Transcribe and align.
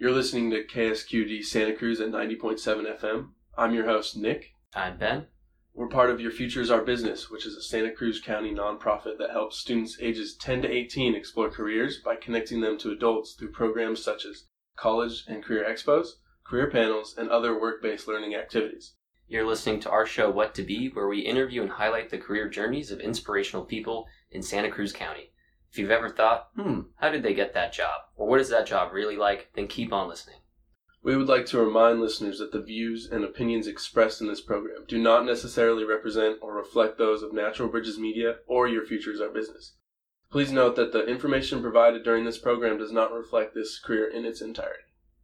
You're 0.00 0.12
listening 0.12 0.50
to 0.52 0.64
KSQD 0.64 1.44
Santa 1.44 1.74
Cruz 1.74 2.00
at 2.00 2.08
90.7 2.08 2.98
FM. 2.98 3.32
I'm 3.58 3.74
your 3.74 3.84
host, 3.84 4.16
Nick. 4.16 4.54
I'm 4.74 4.96
Ben. 4.96 5.26
We're 5.74 5.88
part 5.88 6.08
of 6.08 6.22
Your 6.22 6.30
Future 6.30 6.62
is 6.62 6.70
Our 6.70 6.80
Business, 6.80 7.28
which 7.28 7.44
is 7.44 7.54
a 7.54 7.60
Santa 7.60 7.92
Cruz 7.92 8.18
County 8.18 8.50
nonprofit 8.50 9.18
that 9.18 9.32
helps 9.32 9.58
students 9.58 9.98
ages 10.00 10.36
10 10.36 10.62
to 10.62 10.70
18 10.70 11.14
explore 11.14 11.50
careers 11.50 12.00
by 12.02 12.16
connecting 12.16 12.62
them 12.62 12.78
to 12.78 12.92
adults 12.92 13.34
through 13.34 13.52
programs 13.52 14.02
such 14.02 14.24
as 14.24 14.46
college 14.74 15.24
and 15.28 15.44
career 15.44 15.66
expos, 15.70 16.12
career 16.44 16.70
panels, 16.70 17.14
and 17.18 17.28
other 17.28 17.60
work 17.60 17.82
based 17.82 18.08
learning 18.08 18.34
activities. 18.34 18.94
You're 19.28 19.46
listening 19.46 19.80
to 19.80 19.90
our 19.90 20.06
show, 20.06 20.30
What 20.30 20.54
to 20.54 20.62
Be, 20.62 20.88
where 20.88 21.08
we 21.08 21.20
interview 21.20 21.60
and 21.60 21.72
highlight 21.72 22.08
the 22.08 22.16
career 22.16 22.48
journeys 22.48 22.90
of 22.90 23.00
inspirational 23.00 23.66
people 23.66 24.06
in 24.30 24.40
Santa 24.40 24.70
Cruz 24.70 24.94
County. 24.94 25.30
If 25.70 25.78
you've 25.78 25.90
ever 25.90 26.08
thought, 26.08 26.48
hmm, 26.56 26.80
how 26.96 27.10
did 27.10 27.22
they 27.22 27.34
get 27.34 27.54
that 27.54 27.72
job? 27.72 28.00
Or 28.16 28.26
what 28.26 28.40
is 28.40 28.48
that 28.48 28.66
job 28.66 28.92
really 28.92 29.16
like? 29.16 29.50
Then 29.54 29.68
keep 29.68 29.92
on 29.92 30.08
listening. 30.08 30.40
We 31.02 31.16
would 31.16 31.28
like 31.28 31.46
to 31.46 31.58
remind 31.58 32.00
listeners 32.00 32.38
that 32.40 32.52
the 32.52 32.60
views 32.60 33.08
and 33.10 33.24
opinions 33.24 33.66
expressed 33.66 34.20
in 34.20 34.26
this 34.26 34.42
program 34.42 34.84
do 34.86 34.98
not 34.98 35.24
necessarily 35.24 35.84
represent 35.84 36.38
or 36.42 36.54
reflect 36.54 36.98
those 36.98 37.22
of 37.22 37.32
Natural 37.32 37.68
Bridges 37.68 37.98
Media 37.98 38.36
or 38.46 38.68
Your 38.68 38.84
Future 38.84 39.12
is 39.12 39.20
Our 39.20 39.30
Business. 39.30 39.76
Please 40.30 40.52
note 40.52 40.76
that 40.76 40.92
the 40.92 41.06
information 41.06 41.62
provided 41.62 42.04
during 42.04 42.24
this 42.24 42.38
program 42.38 42.78
does 42.78 42.92
not 42.92 43.12
reflect 43.12 43.54
this 43.54 43.78
career 43.78 44.10
in 44.10 44.24
its 44.24 44.42
entirety. 44.42 44.82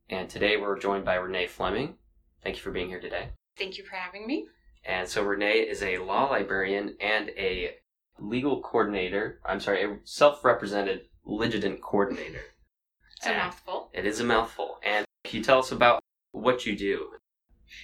And 0.09 0.31
today 0.31 0.57
we're 0.57 0.79
joined 0.79 1.05
by 1.05 1.17
Renee 1.17 1.47
Fleming. 1.47 1.97
Thank 2.43 2.57
you 2.57 2.63
for 2.63 2.71
being 2.71 2.89
here 2.89 3.01
today. 3.01 3.31
Thank 3.59 3.77
you 3.77 3.85
for 3.85 3.97
having 3.97 4.27
me. 4.27 4.47
And 4.85 5.09
so 5.09 5.23
Renee 5.23 5.61
is 5.61 5.83
a 5.83 5.99
law 5.99 6.31
librarian 6.31 6.97
and 7.01 7.31
a 7.31 7.77
legal 8.19 8.61
coordinator. 8.63 9.41
I'm 9.45 9.61
sorry, 9.61 9.85
a 9.85 9.97
self-represented 10.05 11.03
litigant 11.25 11.83
coordinator. 11.83 12.43
It's 13.17 13.27
a 13.27 13.31
And 13.31 13.39
mouthful. 13.39 13.91
It 13.93 14.07
is 14.07 14.21
a 14.21 14.25
mouthful. 14.25 14.79
And 14.85 15.07
can 15.25 15.39
you 15.39 15.45
tell 15.45 15.59
us 15.59 15.73
about 15.73 16.03
what 16.33 16.67
you 16.67 16.77
do? 16.77 17.09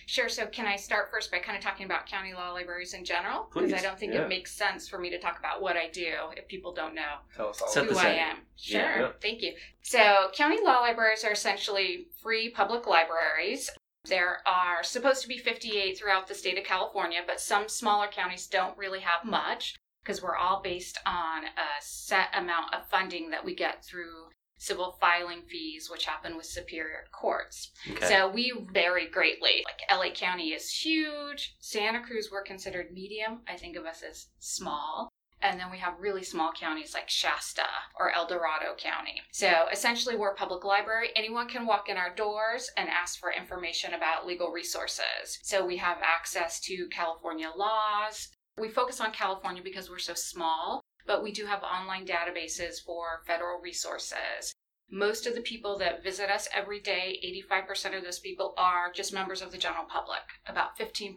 Sure. 0.06 0.28
So, 0.28 0.46
can 0.46 0.66
I 0.66 0.76
start 0.76 1.10
first 1.10 1.32
by 1.32 1.40
kind 1.40 1.58
of 1.58 1.64
talking 1.64 1.86
about 1.86 2.06
county 2.06 2.32
law 2.34 2.52
libraries 2.52 2.94
in 2.94 3.04
general? 3.04 3.48
Because 3.52 3.72
I 3.72 3.80
don't 3.80 3.98
think 3.98 4.14
yeah. 4.14 4.22
it 4.22 4.28
makes 4.28 4.52
sense 4.52 4.88
for 4.88 4.98
me 4.98 5.10
to 5.10 5.18
talk 5.18 5.40
about 5.40 5.60
what 5.60 5.76
I 5.76 5.88
do 5.88 6.14
if 6.36 6.46
people 6.46 6.72
don't 6.72 6.94
know 6.94 7.16
Tell 7.36 7.48
us 7.48 7.60
all. 7.60 7.68
Set 7.68 7.86
who 7.86 7.94
the 7.94 8.00
I 8.00 8.10
am. 8.10 8.36
Sure. 8.56 8.80
Yeah. 8.80 9.08
Thank 9.20 9.42
you. 9.42 9.54
So, 9.82 10.30
county 10.34 10.58
law 10.62 10.80
libraries 10.80 11.24
are 11.24 11.32
essentially 11.32 12.06
free 12.22 12.50
public 12.50 12.86
libraries. 12.86 13.70
There 14.04 14.38
are 14.46 14.82
supposed 14.82 15.22
to 15.22 15.28
be 15.28 15.38
58 15.38 15.98
throughout 15.98 16.26
the 16.26 16.34
state 16.34 16.58
of 16.58 16.64
California, 16.64 17.20
but 17.26 17.40
some 17.40 17.68
smaller 17.68 18.08
counties 18.08 18.46
don't 18.46 18.76
really 18.78 19.00
have 19.00 19.24
much 19.24 19.76
because 20.02 20.22
we're 20.22 20.36
all 20.36 20.60
based 20.62 20.98
on 21.06 21.44
a 21.44 21.80
set 21.80 22.28
amount 22.34 22.74
of 22.74 22.88
funding 22.88 23.30
that 23.30 23.44
we 23.44 23.54
get 23.54 23.84
through 23.84 24.28
civil 24.58 24.96
filing 25.00 25.42
fees, 25.48 25.88
which 25.90 26.06
happen 26.06 26.36
with 26.36 26.46
superior 26.46 27.04
courts. 27.12 27.72
Okay. 27.90 28.06
So 28.06 28.30
we 28.30 28.52
vary 28.72 29.08
greatly. 29.08 29.64
Like 29.64 29.80
LA 29.90 30.12
County 30.12 30.50
is 30.50 30.70
huge. 30.70 31.56
Santa 31.58 32.00
Cruz, 32.00 32.28
we're 32.30 32.44
considered 32.44 32.92
medium. 32.92 33.40
I 33.48 33.56
think 33.56 33.76
of 33.76 33.84
us 33.86 34.02
as 34.08 34.28
small. 34.38 35.08
And 35.42 35.58
then 35.58 35.72
we 35.72 35.78
have 35.78 35.94
really 35.98 36.22
small 36.22 36.52
counties 36.52 36.94
like 36.94 37.08
Shasta 37.10 37.66
or 37.98 38.14
El 38.14 38.28
Dorado 38.28 38.76
County. 38.78 39.20
So 39.32 39.66
essentially, 39.72 40.14
we're 40.14 40.30
a 40.30 40.36
public 40.36 40.64
library. 40.64 41.08
Anyone 41.16 41.48
can 41.48 41.66
walk 41.66 41.88
in 41.88 41.96
our 41.96 42.14
doors 42.14 42.70
and 42.76 42.88
ask 42.88 43.18
for 43.18 43.32
information 43.32 43.94
about 43.94 44.24
legal 44.24 44.52
resources. 44.52 45.40
So 45.42 45.66
we 45.66 45.78
have 45.78 45.98
access 46.00 46.60
to 46.60 46.86
California 46.92 47.50
laws. 47.56 48.28
We 48.58 48.68
focus 48.68 49.00
on 49.00 49.12
California 49.12 49.62
because 49.62 49.88
we're 49.88 49.98
so 49.98 50.14
small, 50.14 50.82
but 51.06 51.22
we 51.22 51.32
do 51.32 51.46
have 51.46 51.62
online 51.62 52.06
databases 52.06 52.82
for 52.84 53.22
federal 53.26 53.60
resources. 53.60 54.52
Most 54.90 55.26
of 55.26 55.34
the 55.34 55.40
people 55.40 55.78
that 55.78 56.02
visit 56.02 56.30
us 56.30 56.48
every 56.54 56.78
day, 56.78 57.18
85% 57.50 57.96
of 57.96 58.04
those 58.04 58.18
people 58.18 58.52
are 58.58 58.92
just 58.92 59.12
members 59.12 59.40
of 59.40 59.50
the 59.50 59.58
general 59.58 59.84
public. 59.84 60.20
About 60.46 60.78
15% 60.78 61.16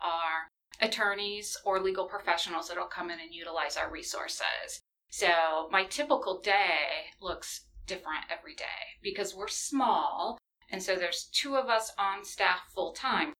are 0.00 0.48
attorneys 0.80 1.56
or 1.64 1.78
legal 1.78 2.06
professionals 2.06 2.68
that'll 2.68 2.86
come 2.86 3.10
in 3.10 3.20
and 3.20 3.32
utilize 3.32 3.76
our 3.76 3.90
resources. 3.90 4.80
So 5.08 5.68
my 5.70 5.84
typical 5.84 6.40
day 6.40 7.12
looks 7.20 7.66
different 7.86 8.24
every 8.30 8.54
day 8.54 8.98
because 9.02 9.36
we're 9.36 9.46
small. 9.46 10.38
And 10.70 10.82
so 10.82 10.96
there's 10.96 11.28
two 11.32 11.54
of 11.54 11.68
us 11.68 11.92
on 11.98 12.24
staff 12.24 12.62
full 12.74 12.92
time. 12.92 13.34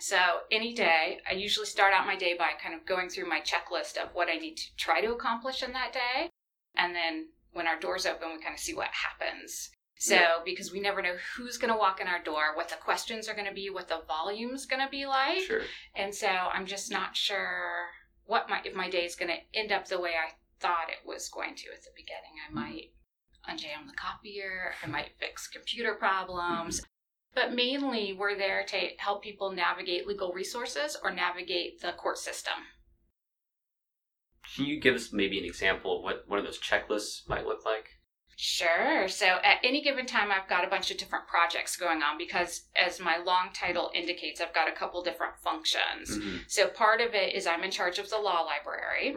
So 0.00 0.16
any 0.50 0.74
day, 0.74 1.20
I 1.28 1.34
usually 1.34 1.66
start 1.66 1.92
out 1.92 2.06
my 2.06 2.16
day 2.16 2.34
by 2.38 2.50
kind 2.62 2.74
of 2.74 2.86
going 2.86 3.08
through 3.08 3.28
my 3.28 3.40
checklist 3.40 3.96
of 3.96 4.10
what 4.14 4.28
I 4.28 4.36
need 4.36 4.56
to 4.56 4.76
try 4.76 5.00
to 5.00 5.12
accomplish 5.12 5.62
in 5.62 5.72
that 5.72 5.92
day. 5.92 6.30
And 6.76 6.94
then 6.94 7.28
when 7.52 7.66
our 7.66 7.78
doors 7.78 8.06
open, 8.06 8.28
we 8.32 8.42
kind 8.42 8.54
of 8.54 8.60
see 8.60 8.74
what 8.74 8.88
happens. 8.92 9.70
So, 9.98 10.14
Yeah. 10.14 10.38
because 10.44 10.70
we 10.70 10.78
never 10.78 11.02
know 11.02 11.16
who's 11.34 11.58
going 11.58 11.72
to 11.72 11.78
walk 11.78 12.00
in 12.00 12.06
our 12.06 12.22
door, 12.22 12.54
what 12.54 12.68
the 12.68 12.76
questions 12.76 13.28
are 13.28 13.34
going 13.34 13.48
to 13.48 13.54
be, 13.54 13.68
what 13.68 13.88
the 13.88 14.02
volume's 14.06 14.64
going 14.64 14.84
to 14.84 14.90
be 14.90 15.06
like. 15.06 15.42
Sure. 15.42 15.62
And 15.96 16.14
so 16.14 16.28
I'm 16.28 16.66
just 16.66 16.92
not 16.92 17.16
sure 17.16 17.88
what 18.24 18.48
my 18.48 18.60
if 18.64 18.74
my 18.74 18.88
day 18.88 19.04
is 19.04 19.16
going 19.16 19.30
to 19.30 19.58
end 19.58 19.72
up 19.72 19.88
the 19.88 20.00
way 20.00 20.10
I 20.10 20.34
thought 20.60 20.90
it 20.90 21.06
was 21.06 21.28
going 21.28 21.56
to 21.56 21.72
at 21.72 21.82
the 21.82 21.90
beginning. 21.96 22.34
I 22.44 22.46
mm-hmm. 22.46 22.60
might 22.60 22.92
unjam 23.48 23.86
the 23.86 23.96
copier, 23.96 24.74
I 24.84 24.86
might 24.86 25.18
fix 25.18 25.48
computer 25.48 25.94
problems. 25.94 26.82
But 27.34 27.54
mainly 27.54 28.12
we're 28.12 28.36
there 28.36 28.64
to 28.64 28.90
help 28.98 29.22
people 29.22 29.52
navigate 29.52 30.06
legal 30.06 30.32
resources 30.32 30.96
or 31.02 31.10
navigate 31.10 31.80
the 31.80 31.92
court 31.92 32.18
system. 32.18 32.54
Can 34.54 34.64
you 34.64 34.80
give 34.80 34.94
us 34.94 35.12
maybe 35.12 35.38
an 35.38 35.44
example 35.44 35.98
of 35.98 36.02
what 36.02 36.24
one 36.26 36.38
of 36.38 36.44
those 36.44 36.60
checklists 36.60 37.28
might 37.28 37.46
look 37.46 37.64
like? 37.64 37.90
Sure. 38.40 39.08
So 39.08 39.26
at 39.26 39.58
any 39.64 39.82
given 39.82 40.06
time, 40.06 40.30
I've 40.30 40.48
got 40.48 40.64
a 40.64 40.70
bunch 40.70 40.92
of 40.92 40.96
different 40.96 41.26
projects 41.26 41.76
going 41.76 42.02
on 42.02 42.16
because, 42.16 42.68
as 42.76 43.00
my 43.00 43.18
long 43.18 43.50
title 43.52 43.90
indicates, 43.94 44.40
I've 44.40 44.54
got 44.54 44.68
a 44.68 44.72
couple 44.72 45.02
different 45.02 45.36
functions. 45.42 46.16
Mhm. 46.16 46.48
So 46.48 46.68
part 46.68 47.00
of 47.00 47.14
it 47.14 47.34
is 47.34 47.48
I'm 47.48 47.64
in 47.64 47.72
charge 47.72 47.98
of 47.98 48.10
the 48.10 48.18
law 48.18 48.42
library. 48.42 49.16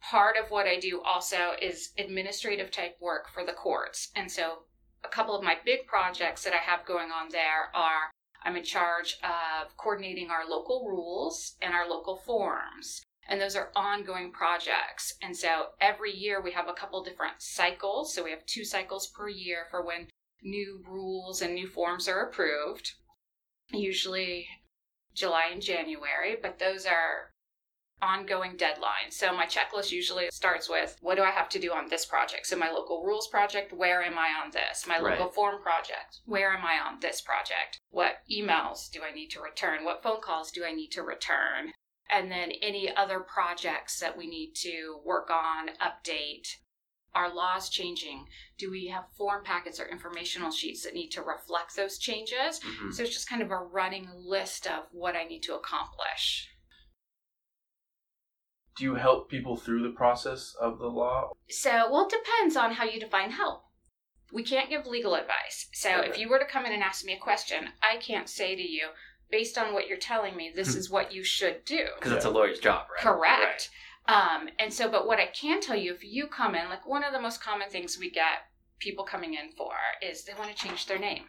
Part 0.00 0.36
of 0.36 0.52
what 0.52 0.68
I 0.68 0.78
do 0.78 1.02
also 1.02 1.56
is 1.60 1.92
administrative 1.98 2.70
type 2.70 2.96
work 3.00 3.28
for 3.28 3.44
the 3.44 3.52
courts. 3.52 4.12
And 4.14 4.30
so 4.30 4.66
a 5.04 5.08
couple 5.08 5.36
of 5.36 5.44
my 5.44 5.56
big 5.64 5.86
projects 5.86 6.44
that 6.44 6.52
I 6.52 6.58
have 6.58 6.86
going 6.86 7.10
on 7.10 7.28
there 7.30 7.70
are 7.74 8.10
I'm 8.46 8.56
in 8.56 8.64
charge 8.64 9.18
of 9.24 9.76
coordinating 9.76 10.30
our 10.30 10.48
local 10.48 10.86
rules 10.88 11.56
and 11.60 11.74
our 11.74 11.88
local 11.88 12.16
forms. 12.16 13.02
And 13.28 13.40
those 13.40 13.56
are 13.56 13.72
ongoing 13.74 14.30
projects. 14.30 15.14
And 15.20 15.36
so 15.36 15.70
every 15.80 16.12
year 16.12 16.40
we 16.40 16.52
have 16.52 16.68
a 16.68 16.72
couple 16.72 17.02
different 17.02 17.40
cycles. 17.42 18.14
So 18.14 18.22
we 18.22 18.30
have 18.30 18.46
two 18.46 18.64
cycles 18.64 19.08
per 19.08 19.28
year 19.28 19.66
for 19.68 19.84
when 19.84 20.06
new 20.42 20.80
rules 20.88 21.42
and 21.42 21.54
new 21.54 21.66
forms 21.66 22.06
are 22.06 22.20
approved. 22.20 22.92
Usually 23.72 24.46
July 25.12 25.48
and 25.50 25.60
January, 25.60 26.36
but 26.40 26.60
those 26.60 26.86
are 26.86 27.32
ongoing 28.02 28.56
deadlines. 28.56 29.12
So 29.12 29.34
my 29.34 29.46
checklist 29.46 29.90
usually 29.90 30.28
starts 30.30 30.68
with 30.68 30.96
what 31.00 31.16
do 31.16 31.22
I 31.22 31.30
have 31.30 31.48
to 31.50 31.58
do 31.58 31.72
on 31.72 31.88
this 31.88 32.04
project? 32.04 32.46
So 32.46 32.56
my 32.56 32.70
local 32.70 33.02
rules 33.02 33.28
project, 33.28 33.72
where 33.72 34.02
am 34.02 34.18
I 34.18 34.28
on 34.44 34.50
this? 34.50 34.86
My 34.86 34.98
local 34.98 35.26
Right. 35.26 35.34
form 35.34 35.62
project, 35.62 36.20
where 36.26 36.52
am 36.52 36.64
I 36.64 36.78
on 36.78 37.00
this 37.00 37.20
project? 37.20 37.80
What 37.90 38.18
emails 38.30 38.90
do 38.90 39.02
I 39.02 39.12
need 39.12 39.28
to 39.28 39.40
return? 39.40 39.84
What 39.84 40.02
phone 40.02 40.20
calls 40.20 40.50
do 40.50 40.64
I 40.64 40.72
need 40.72 40.90
to 40.92 41.02
return? 41.02 41.72
And 42.08 42.30
then 42.30 42.52
any 42.52 42.94
other 42.94 43.20
projects 43.20 43.98
that 43.98 44.16
we 44.16 44.26
need 44.26 44.54
to 44.62 45.00
work 45.04 45.30
on, 45.30 45.70
update. 45.80 46.46
Are 47.14 47.32
laws 47.32 47.70
changing? 47.70 48.28
Do 48.58 48.70
we 48.70 48.88
have 48.88 49.06
form 49.16 49.42
packets 49.42 49.80
or 49.80 49.86
informational 49.86 50.50
sheets 50.50 50.82
that 50.82 50.92
need 50.92 51.08
to 51.12 51.22
reflect 51.22 51.74
those 51.74 51.98
changes? 51.98 52.60
Mhm. 52.60 52.92
So 52.92 53.02
it's 53.04 53.14
just 53.14 53.28
kind 53.28 53.40
of 53.40 53.50
a 53.50 53.56
running 53.56 54.06
list 54.12 54.66
of 54.66 54.86
what 54.92 55.16
I 55.16 55.24
need 55.24 55.42
to 55.44 55.54
accomplish. 55.54 56.46
Do 58.76 58.84
you 58.84 58.94
help 58.94 59.30
people 59.30 59.56
through 59.56 59.82
the 59.82 59.94
process 59.94 60.54
of 60.60 60.78
the 60.78 60.88
law? 60.88 61.32
So, 61.48 61.90
well, 61.90 62.06
it 62.06 62.10
depends 62.10 62.56
on 62.56 62.72
how 62.72 62.84
you 62.84 63.00
define 63.00 63.30
help. 63.30 63.62
We 64.32 64.42
can't 64.42 64.68
give 64.68 64.86
legal 64.86 65.14
advice. 65.14 65.68
So, 65.72 66.00
if 66.00 66.18
you 66.18 66.28
were 66.28 66.38
to 66.38 66.44
come 66.44 66.66
in 66.66 66.72
and 66.72 66.82
ask 66.82 67.04
me 67.04 67.14
a 67.14 67.18
question, 67.18 67.68
I 67.82 67.96
can't 67.96 68.28
say 68.28 68.54
to 68.54 68.62
you, 68.62 68.88
based 69.30 69.56
on 69.56 69.72
what 69.72 69.88
you're 69.88 69.98
telling 69.98 70.36
me, 70.36 70.52
this 70.54 70.74
is 70.74 70.90
what 70.90 71.12
you 71.12 71.24
should 71.24 71.64
do. 71.64 71.86
Because 71.98 72.12
that's 72.12 72.24
a 72.24 72.30
lawyer's 72.30 72.58
job, 72.58 72.86
right? 72.92 73.02
Correct. 73.02 73.70
Um, 74.08 74.48
and 74.58 74.72
so, 74.72 74.88
but 74.88 75.06
what 75.06 75.18
I 75.18 75.26
can 75.26 75.60
tell 75.60 75.76
you, 75.76 75.92
if 75.92 76.04
you 76.04 76.26
come 76.26 76.54
in, 76.54 76.68
like 76.68 76.86
one 76.86 77.02
of 77.02 77.12
the 77.12 77.20
most 77.20 77.42
common 77.42 77.68
things 77.68 77.98
we 77.98 78.10
get 78.10 78.48
people 78.78 79.04
coming 79.04 79.34
in 79.34 79.50
for 79.56 79.72
is 80.02 80.24
they 80.24 80.34
want 80.34 80.54
to 80.54 80.56
change 80.56 80.86
their 80.86 80.98
name. 80.98 81.24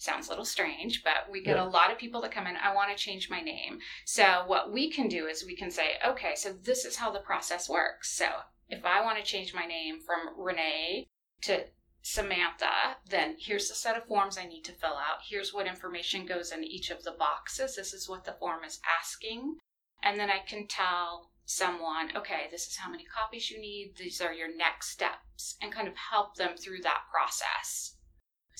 Sounds 0.00 0.28
a 0.28 0.30
little 0.30 0.46
strange, 0.46 1.04
but 1.04 1.28
we 1.30 1.42
get 1.42 1.56
Yeah. 1.56 1.64
a 1.64 1.68
lot 1.68 1.92
of 1.92 1.98
people 1.98 2.22
that 2.22 2.32
come 2.32 2.46
in, 2.46 2.56
I 2.56 2.72
want 2.74 2.90
to 2.90 3.04
change 3.04 3.28
my 3.28 3.42
name. 3.42 3.82
So, 4.06 4.44
what 4.46 4.72
we 4.72 4.90
can 4.90 5.08
do 5.08 5.26
is 5.26 5.44
we 5.44 5.54
can 5.54 5.70
say, 5.70 5.98
okay, 6.02 6.34
so 6.34 6.54
this 6.54 6.86
is 6.86 6.96
how 6.96 7.10
the 7.10 7.20
process 7.20 7.68
works. 7.68 8.10
So, 8.10 8.44
if 8.70 8.82
I 8.86 9.02
want 9.02 9.18
to 9.18 9.22
change 9.22 9.52
my 9.52 9.66
name 9.66 10.00
from 10.00 10.40
Renee 10.40 11.06
to 11.42 11.66
Samantha, 12.00 12.96
then 13.04 13.36
here's 13.38 13.68
the 13.68 13.74
set 13.74 13.94
of 13.98 14.06
forms 14.06 14.38
I 14.38 14.46
need 14.46 14.64
to 14.64 14.72
fill 14.72 14.96
out. 14.96 15.18
Here's 15.28 15.52
what 15.52 15.66
information 15.66 16.24
goes 16.24 16.50
in 16.50 16.64
each 16.64 16.88
of 16.88 17.02
the 17.02 17.12
boxes. 17.12 17.76
This 17.76 17.92
is 17.92 18.08
what 18.08 18.24
the 18.24 18.32
form 18.40 18.64
is 18.64 18.80
asking. 18.98 19.58
And 20.02 20.18
then 20.18 20.30
I 20.30 20.38
can 20.38 20.66
tell 20.66 21.30
someone, 21.44 22.16
okay, 22.16 22.48
this 22.50 22.66
is 22.68 22.76
how 22.76 22.90
many 22.90 23.04
copies 23.04 23.50
you 23.50 23.60
need. 23.60 23.96
These 23.98 24.22
are 24.22 24.32
your 24.32 24.48
next 24.56 24.92
steps, 24.92 25.58
and 25.60 25.70
kind 25.70 25.88
of 25.88 25.94
help 26.10 26.36
them 26.36 26.56
through 26.56 26.80
that 26.84 27.02
process. 27.12 27.96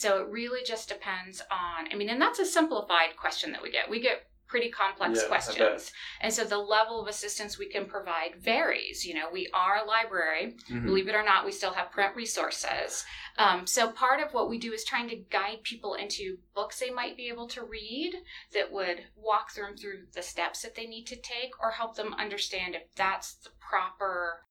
So 0.01 0.23
it 0.23 0.29
really 0.31 0.61
just 0.65 0.89
depends 0.89 1.43
on, 1.51 1.93
I 1.93 1.95
mean, 1.95 2.09
and 2.09 2.19
that's 2.19 2.39
a 2.39 2.47
simplified 2.47 3.19
question 3.19 3.53
that 3.53 3.63
we 3.63 3.71
get. 3.71 3.91
We 3.91 4.01
get 4.01 4.23
pretty 4.47 4.71
complex 4.71 5.21
Yeah, 5.21 5.29
questions. 5.29 5.93
And 6.23 6.33
so 6.33 6.43
the 6.43 6.57
level 6.57 7.03
of 7.03 7.07
assistance 7.07 7.59
we 7.59 7.69
can 7.69 7.85
provide 7.85 8.37
varies. 8.37 9.05
You 9.05 9.13
know, 9.13 9.29
we 9.31 9.51
are 9.53 9.77
a 9.77 9.85
library. 9.85 10.57
Mhm. 10.71 10.87
Believe 10.87 11.07
it 11.11 11.15
or 11.15 11.23
not, 11.23 11.45
we 11.45 11.53
still 11.53 11.75
have 11.75 11.91
print 11.91 12.17
resources. 12.17 13.05
Um, 13.37 13.67
so 13.67 13.93
part 13.93 14.23
of 14.23 14.33
what 14.33 14.49
we 14.49 14.57
do 14.57 14.73
is 14.73 14.87
trying 14.87 15.07
to 15.11 15.17
guide 15.17 15.65
people 15.65 15.93
into 15.93 16.39
books 16.55 16.81
they 16.81 16.89
might 16.89 17.19
be 17.19 17.29
able 17.29 17.49
to 17.49 17.63
read 17.63 18.15
that 18.53 18.73
would 18.73 19.05
walk 19.15 19.53
them 19.53 19.77
through 19.77 20.07
the 20.15 20.23
steps 20.23 20.63
that 20.63 20.77
they 20.77 20.87
need 20.87 21.09
to 21.09 21.17
take 21.17 21.53
or 21.63 21.73
help 21.73 21.97
them 21.97 22.15
understand 22.15 22.75
if 22.75 22.85
that's 22.95 23.35
the 23.35 23.51
proper 23.69 24.47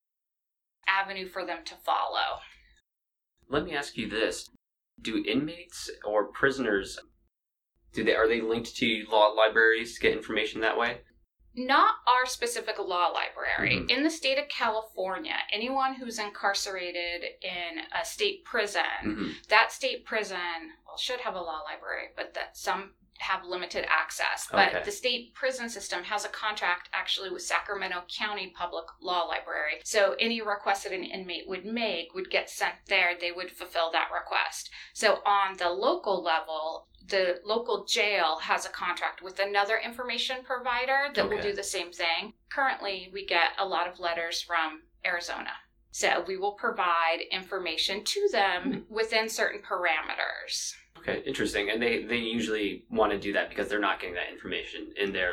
avenue 0.86 1.28
for 1.28 1.44
them 1.44 1.66
to 1.66 1.76
follow. 1.76 2.40
Let 3.48 3.64
me 3.64 3.76
ask 3.76 3.98
you 3.98 4.08
this: 4.08 4.48
Do 5.02 5.24
inmates 5.26 5.90
or 6.06 6.26
prisoners 6.32 7.00
do 7.94 8.04
they 8.04 8.14
are 8.16 8.28
they 8.28 8.42
linked 8.42 8.76
to 8.78 9.06
law 9.12 9.28
libraries 9.30 9.96
to 9.96 10.02
get 10.02 10.14
information 10.14 10.62
that 10.62 10.78
way? 10.78 11.02
Not 11.56 11.96
our 12.08 12.26
specific 12.28 12.78
law 12.78 13.08
library. 13.08 13.78
Mhm. 13.78 13.90
In 13.90 14.04
the 14.04 14.10
state 14.12 14.38
of 14.38 14.48
California, 14.50 15.36
anyone 15.52 15.96
who's 15.96 16.20
incarcerated 16.20 17.24
in 17.42 17.80
a 17.92 18.06
state 18.06 18.46
prison 18.46 18.84
Mhm. 19.04 19.48
that 19.48 19.72
state 19.72 20.06
prison 20.06 20.74
well 20.86 20.98
should 20.98 21.22
have 21.22 21.36
a 21.36 21.42
law 21.42 21.62
library 21.62 22.10
but 22.16 22.34
that 22.36 22.56
some 22.56 22.94
have 23.20 23.46
limited 23.46 23.86
access. 23.90 24.48
But 24.52 24.70
Okay. 24.70 24.84
the 24.84 24.92
state 24.92 25.34
prison 25.34 25.70
system 25.70 26.04
has 26.04 26.26
a 26.26 26.30
contract 26.30 26.90
actually 26.94 27.30
with 27.30 27.44
sacramento 27.44 28.04
county 28.08 28.48
public 28.56 28.86
law 29.02 29.24
library. 29.24 29.82
So 29.84 30.16
any 30.20 30.42
request 30.42 30.84
that 30.84 30.94
an 30.94 31.04
inmate 31.04 31.48
would 31.48 31.66
make 31.66 32.14
would 32.14 32.30
get 32.30 32.50
sent 32.50 32.76
there. 32.88 33.16
They 33.16 33.32
would 33.32 33.52
fulfill 33.52 33.92
that 33.92 34.10
request. 34.14 34.70
So 34.94 35.22
on 35.26 35.58
the 35.58 35.70
local 35.70 36.22
level 36.22 36.88
the 37.08 37.42
local 37.44 37.86
jail 37.86 38.38
has 38.38 38.66
a 38.66 38.70
contract 38.70 39.22
with 39.22 39.40
another 39.40 39.78
information 39.78 40.44
provider 40.44 41.10
that 41.16 41.28
will 41.28 41.42
do 41.42 41.54
the 41.54 41.64
same 41.64 41.92
thing. 41.92 42.34
Currently 42.50 43.10
we 43.12 43.26
get 43.26 43.52
a 43.58 43.66
lot 43.66 43.88
of 43.88 44.00
letters 44.00 44.42
from 44.42 44.84
arizona. 45.04 45.54
So 45.92 46.24
we 46.28 46.38
will 46.38 46.52
provide 46.52 47.22
information 47.32 48.04
to 48.04 48.30
them 48.32 48.64
hmm. 48.64 48.94
within 48.94 49.28
certain 49.28 49.62
parameters. 49.62 50.76
Okay, 51.00 51.22
interesting. 51.26 51.70
And 51.70 51.82
they 51.82 52.04
they 52.04 52.18
usually 52.18 52.86
want 52.90 53.12
to 53.12 53.20
do 53.20 53.34
that 53.34 53.50
because 53.50 53.68
they're 53.68 53.80
not 53.80 54.00
getting 54.00 54.16
that 54.16 54.32
information 54.32 54.94
in 54.98 55.12
their 55.12 55.32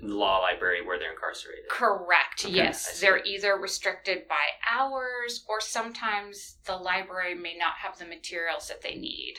law 0.00 0.38
library 0.38 0.84
where 0.86 0.98
they're 0.98 1.12
incarcerated. 1.12 1.68
Correct. 1.68 2.44
Okay, 2.44 2.54
yes. 2.54 3.00
They're 3.00 3.24
either 3.24 3.56
restricted 3.56 4.28
by 4.28 4.46
hours 4.70 5.44
or 5.48 5.60
sometimes 5.60 6.56
the 6.66 6.76
library 6.76 7.34
may 7.34 7.56
not 7.56 7.74
have 7.82 7.98
the 7.98 8.04
materials 8.04 8.68
that 8.68 8.82
they 8.82 8.94
need. 8.94 9.34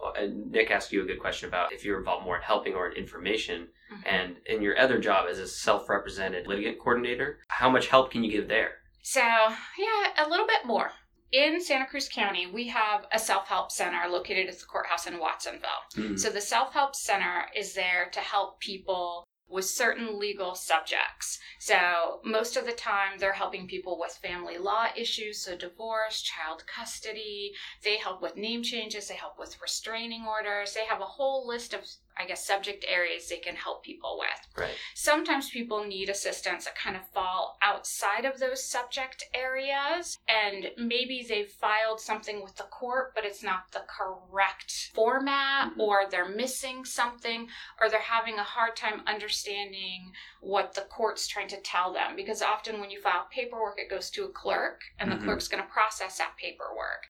Well, 0.00 0.12
And 0.14 0.50
Nick 0.50 0.70
asked 0.70 0.92
you 0.92 1.02
a 1.02 1.06
good 1.06 1.20
question 1.20 1.48
about 1.48 1.72
if 1.72 1.84
you're 1.84 1.98
involved 1.98 2.26
more 2.26 2.36
in 2.36 2.42
helping 2.42 2.74
or 2.74 2.90
in 2.90 2.96
information. 2.96 3.68
Mhm. 3.90 4.02
And 4.06 4.36
in 4.46 4.60
your 4.60 4.78
other 4.78 4.98
job 4.98 5.26
as 5.28 5.38
a 5.38 5.46
self-represented 5.46 6.46
litigant 6.46 6.78
coordinator, 6.78 7.40
how 7.48 7.70
much 7.70 7.88
help 7.88 8.10
can 8.10 8.24
you 8.24 8.30
give 8.30 8.48
there? 8.48 8.80
So, 9.02 9.20
yeah, 9.20 10.12
a 10.18 10.28
little 10.28 10.46
bit 10.46 10.64
more. 10.64 10.92
In 11.34 11.60
Santa 11.60 11.86
Cruz 11.86 12.08
County, 12.08 12.46
we 12.46 12.68
have 12.68 13.08
a 13.10 13.18
self 13.18 13.48
help 13.48 13.72
center 13.72 14.08
located 14.08 14.48
at 14.48 14.56
the 14.60 14.66
courthouse 14.66 15.08
in 15.08 15.18
Watsonville. 15.18 15.82
Mhm. 15.96 16.16
So 16.16 16.30
the 16.30 16.40
Self 16.40 16.72
Help 16.72 16.94
Center 16.94 17.50
is 17.56 17.74
there 17.74 18.08
to 18.10 18.20
help 18.20 18.60
people 18.60 19.26
with 19.48 19.64
certain 19.64 20.16
legal 20.16 20.54
subjects. 20.54 21.40
So 21.58 22.20
most 22.24 22.56
of 22.56 22.66
the 22.66 22.72
time 22.72 23.18
they're 23.18 23.32
helping 23.32 23.66
people 23.66 23.98
with 23.98 24.16
family 24.18 24.58
law 24.58 24.92
issues, 24.94 25.42
so 25.42 25.56
divorce, 25.56 26.22
child 26.22 26.68
custody, 26.68 27.52
they 27.82 27.96
help 27.96 28.22
with 28.22 28.36
name 28.36 28.62
changes, 28.62 29.08
they 29.08 29.16
help 29.16 29.36
with 29.36 29.60
restraining 29.60 30.24
orders. 30.26 30.74
They 30.74 30.86
have 30.86 31.00
a 31.00 31.16
whole 31.16 31.46
list 31.48 31.74
of 31.74 31.84
I 32.16 32.26
guess 32.26 32.46
subject 32.46 32.84
areas 32.88 33.28
they 33.28 33.38
can 33.38 33.56
help 33.56 33.82
people 33.82 34.18
with. 34.18 34.56
Right. 34.56 34.76
Sometimes 34.94 35.50
people 35.50 35.84
need 35.84 36.08
assistance 36.08 36.64
that 36.64 36.76
kind 36.76 36.96
of 36.96 37.08
fall 37.08 37.58
outside 37.62 38.24
of 38.24 38.38
those 38.38 38.68
subject 38.68 39.24
areas, 39.34 40.18
and 40.28 40.70
maybe 40.76 41.24
they've 41.28 41.50
filed 41.50 42.00
something 42.00 42.42
with 42.42 42.56
the 42.56 42.64
court, 42.64 43.12
but 43.14 43.24
it's 43.24 43.42
not 43.42 43.72
the 43.72 43.84
correct 43.88 44.90
format, 44.94 45.72
Mhm. 45.74 45.80
or 45.80 46.06
they're 46.08 46.28
missing 46.28 46.84
something, 46.84 47.50
or 47.80 47.88
they're 47.88 48.00
having 48.00 48.38
a 48.38 48.44
hard 48.44 48.76
time 48.76 49.02
understanding 49.06 50.12
what 50.40 50.74
the 50.74 50.82
court's 50.82 51.26
trying 51.26 51.48
to 51.48 51.60
tell 51.60 51.92
them. 51.92 52.14
Because 52.14 52.42
often 52.42 52.80
when 52.80 52.90
you 52.90 53.00
file 53.00 53.26
paperwork, 53.30 53.78
it 53.78 53.90
goes 53.90 54.10
to 54.10 54.24
a 54.24 54.32
clerk, 54.32 54.82
and 54.98 55.10
the 55.10 55.16
Mhm. 55.16 55.24
clerk's 55.24 55.48
going 55.48 55.62
to 55.62 55.68
process 55.68 56.18
that 56.18 56.36
paperwork. 56.36 57.08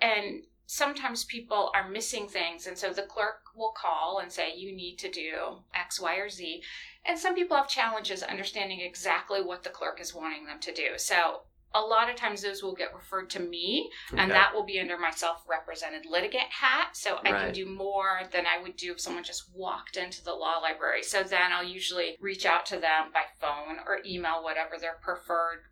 And 0.00 0.46
sometimes 0.66 1.24
people 1.24 1.70
are 1.74 1.88
missing 1.88 2.28
things 2.28 2.66
and 2.66 2.76
so 2.76 2.92
the 2.92 3.02
clerk 3.02 3.42
will 3.54 3.74
call 3.76 4.18
and 4.18 4.32
say 4.32 4.54
you 4.56 4.74
need 4.74 4.96
to 4.96 5.10
do 5.10 5.58
x 5.74 6.00
y 6.00 6.16
or 6.16 6.28
z. 6.28 6.62
And 7.06 7.18
some 7.18 7.34
people 7.34 7.56
have 7.56 7.68
challenges 7.68 8.22
understanding 8.22 8.80
exactly 8.80 9.42
what 9.42 9.62
the 9.62 9.70
clerk 9.70 10.00
is 10.00 10.14
wanting 10.14 10.46
them 10.46 10.60
to 10.60 10.72
do. 10.72 10.96
So 10.96 11.42
a 11.74 11.80
lot 11.80 12.08
of 12.08 12.16
times 12.16 12.40
those 12.40 12.62
will 12.62 12.74
get 12.74 12.94
referred 12.94 13.28
to 13.30 13.40
me 13.40 13.90
and 14.16 14.30
that 14.30 14.54
will 14.54 14.64
be 14.64 14.78
under 14.78 14.96
my 14.96 15.10
self-represented 15.10 16.06
litigant 16.06 16.44
hat 16.48 16.90
so 16.92 17.18
i 17.24 17.30
can 17.30 17.52
do 17.52 17.66
more 17.66 18.20
than 18.30 18.44
i 18.46 18.62
would 18.62 18.76
do 18.76 18.92
if 18.92 19.00
someone 19.00 19.24
just 19.24 19.50
walked 19.52 19.96
into 19.96 20.22
the 20.22 20.32
law 20.32 20.58
library. 20.58 21.02
So 21.02 21.24
then 21.24 21.52
i'll 21.52 21.64
usually 21.64 22.16
reach 22.20 22.46
out 22.46 22.64
to 22.66 22.76
them 22.78 23.10
by 23.12 23.22
phone 23.40 23.78
or 23.86 23.98
email 24.06 24.42
whatever 24.42 24.76
their 24.80 24.98
preferred 25.02 25.64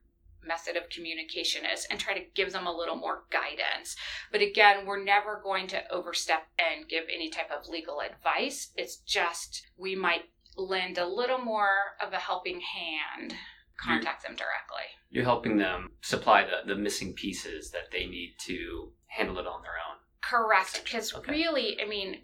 method 0.46 0.76
of 0.76 0.88
communication 0.90 1.64
is 1.64 1.86
and 1.90 2.00
try 2.00 2.14
to 2.14 2.24
give 2.34 2.52
them 2.52 2.66
a 2.66 2.76
little 2.76 2.96
more 2.96 3.24
guidance 3.30 3.96
but 4.30 4.40
again, 4.40 4.86
we're 4.86 5.02
never 5.02 5.40
going 5.42 5.66
to 5.68 5.92
overstep 5.92 6.46
and 6.58 6.88
give 6.88 7.04
any 7.12 7.28
type 7.28 7.50
of 7.50 7.68
legal 7.68 8.00
advice. 8.00 8.70
It's 8.76 8.96
just 8.96 9.66
we 9.76 9.94
might 9.94 10.24
lend 10.56 10.98
a 10.98 11.06
little 11.06 11.38
more 11.38 11.96
of 12.04 12.12
a 12.12 12.18
helping 12.18 12.60
hand, 12.60 13.34
contact 13.76 14.22
them 14.22 14.32
directly. 14.32 14.84
You're 15.10 15.24
helping 15.24 15.58
them 15.58 15.90
supply 16.00 16.44
the, 16.44 16.74
the 16.74 16.80
missing 16.80 17.12
pieces 17.14 17.70
that 17.70 17.90
they 17.90 18.06
need 18.06 18.34
to 18.46 18.92
handle 19.06 19.38
it 19.38 19.46
on 19.46 19.62
their 19.62 19.72
own. 19.72 19.98
Correct. 20.22 20.82
Because 20.84 21.14
okay. 21.14 21.32
really, 21.32 21.80
I 21.80 21.86
mean, 21.86 22.20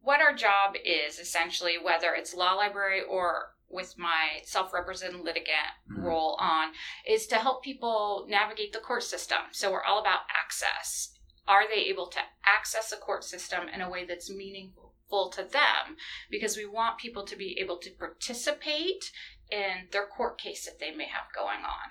what 0.00 0.20
our 0.20 0.34
job 0.34 0.74
is 0.84 1.18
essentially, 1.18 1.74
whether 1.82 2.14
it's 2.14 2.34
law 2.34 2.54
library 2.54 3.02
or 3.08 3.53
with 3.74 3.98
my 3.98 4.40
self 4.44 4.72
represented 4.72 5.20
litigant 5.20 5.74
Mhm. 5.90 6.04
role 6.04 6.36
on, 6.38 6.74
is 7.04 7.26
to 7.26 7.38
help 7.38 7.62
people 7.62 8.24
navigate 8.28 8.72
the 8.72 8.80
court 8.80 9.02
system. 9.02 9.42
So 9.52 9.70
we're 9.70 9.82
all 9.82 9.98
about 9.98 10.22
access. 10.30 11.18
Are 11.46 11.68
they 11.68 11.84
able 11.84 12.06
to 12.06 12.20
access 12.44 12.90
the 12.90 12.96
court 12.96 13.24
system 13.24 13.68
in 13.68 13.82
a 13.82 13.90
way 13.90 14.04
that's 14.04 14.30
meaningful 14.30 15.28
to 15.30 15.44
them? 15.44 15.96
Because 16.30 16.56
we 16.56 16.64
want 16.64 16.98
people 16.98 17.26
to 17.26 17.36
be 17.36 17.58
able 17.58 17.76
to 17.78 17.90
participate 17.90 19.12
in 19.50 19.88
their 19.90 20.06
court 20.06 20.38
case 20.38 20.64
that 20.64 20.78
they 20.78 20.90
may 20.90 21.06
have 21.06 21.32
going 21.34 21.64
on. 21.64 21.90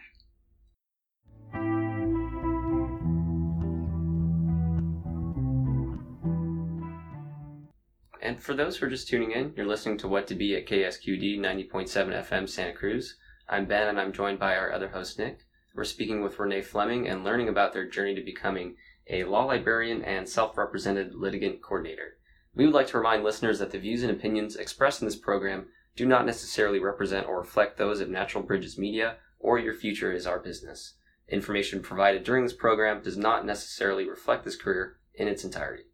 And 8.24 8.42
for 8.42 8.54
those 8.54 8.78
who 8.78 8.86
are 8.86 8.90
just 8.90 9.10
tuning 9.10 9.32
in, 9.32 9.52
you're 9.54 9.66
listening 9.66 9.98
to 9.98 10.08
What 10.08 10.28
to 10.28 10.34
Be 10.34 10.56
at 10.56 10.66
KSQD 10.66 11.40
90.7 11.40 11.90
FM 12.26 12.48
Santa 12.48 12.72
Cruz. 12.72 13.18
I'm 13.50 13.66
Ben 13.66 13.90
and 13.90 14.00
I'm 14.00 14.14
joined 14.14 14.40
by 14.40 14.56
our 14.56 14.72
other 14.72 14.88
host, 14.88 15.20
Nick. 15.20 15.40
We're 15.76 15.84
speaking 15.84 16.24
with 16.24 16.40
Renee 16.40 16.62
Fleming 16.62 17.06
and 17.06 17.26
learning 17.26 17.50
about 17.50 17.74
their 17.74 17.86
journey 17.86 18.16
to 18.16 18.24
becoming 18.24 18.78
a 19.10 19.26
law 19.26 19.44
librarian 19.44 20.06
and 20.06 20.30
self 20.30 20.58
represented 20.58 21.14
litigant 21.14 21.62
coordinator. 21.62 22.16
We 22.56 22.66
would 22.66 22.74
like 22.74 22.88
to 22.88 22.98
remind 22.98 23.26
listeners 23.26 23.60
that 23.60 23.72
the 23.72 23.78
views 23.78 24.04
and 24.04 24.12
opinions 24.12 24.56
expressed 24.56 25.02
in 25.02 25.06
this 25.06 25.18
program 25.18 25.66
do 25.98 26.06
not 26.06 26.26
necessarily 26.26 26.80
represent 26.80 27.28
or 27.28 27.40
reflect 27.40 27.78
those 27.78 28.00
of 28.00 28.08
Natural 28.08 28.42
Bridges 28.42 28.78
Media 28.78 29.18
or 29.38 29.60
Your 29.60 29.74
Future 29.74 30.14
is 30.14 30.26
Our 30.26 30.40
Business. 30.40 30.94
Information 31.28 31.82
provided 31.82 32.24
during 32.24 32.46
this 32.46 32.54
program 32.54 33.04
does 33.04 33.18
not 33.18 33.46
necessarily 33.46 34.08
reflect 34.08 34.46
this 34.46 34.56
career 34.56 34.96
in 35.14 35.28
its 35.28 35.44
entirety. 35.44 35.88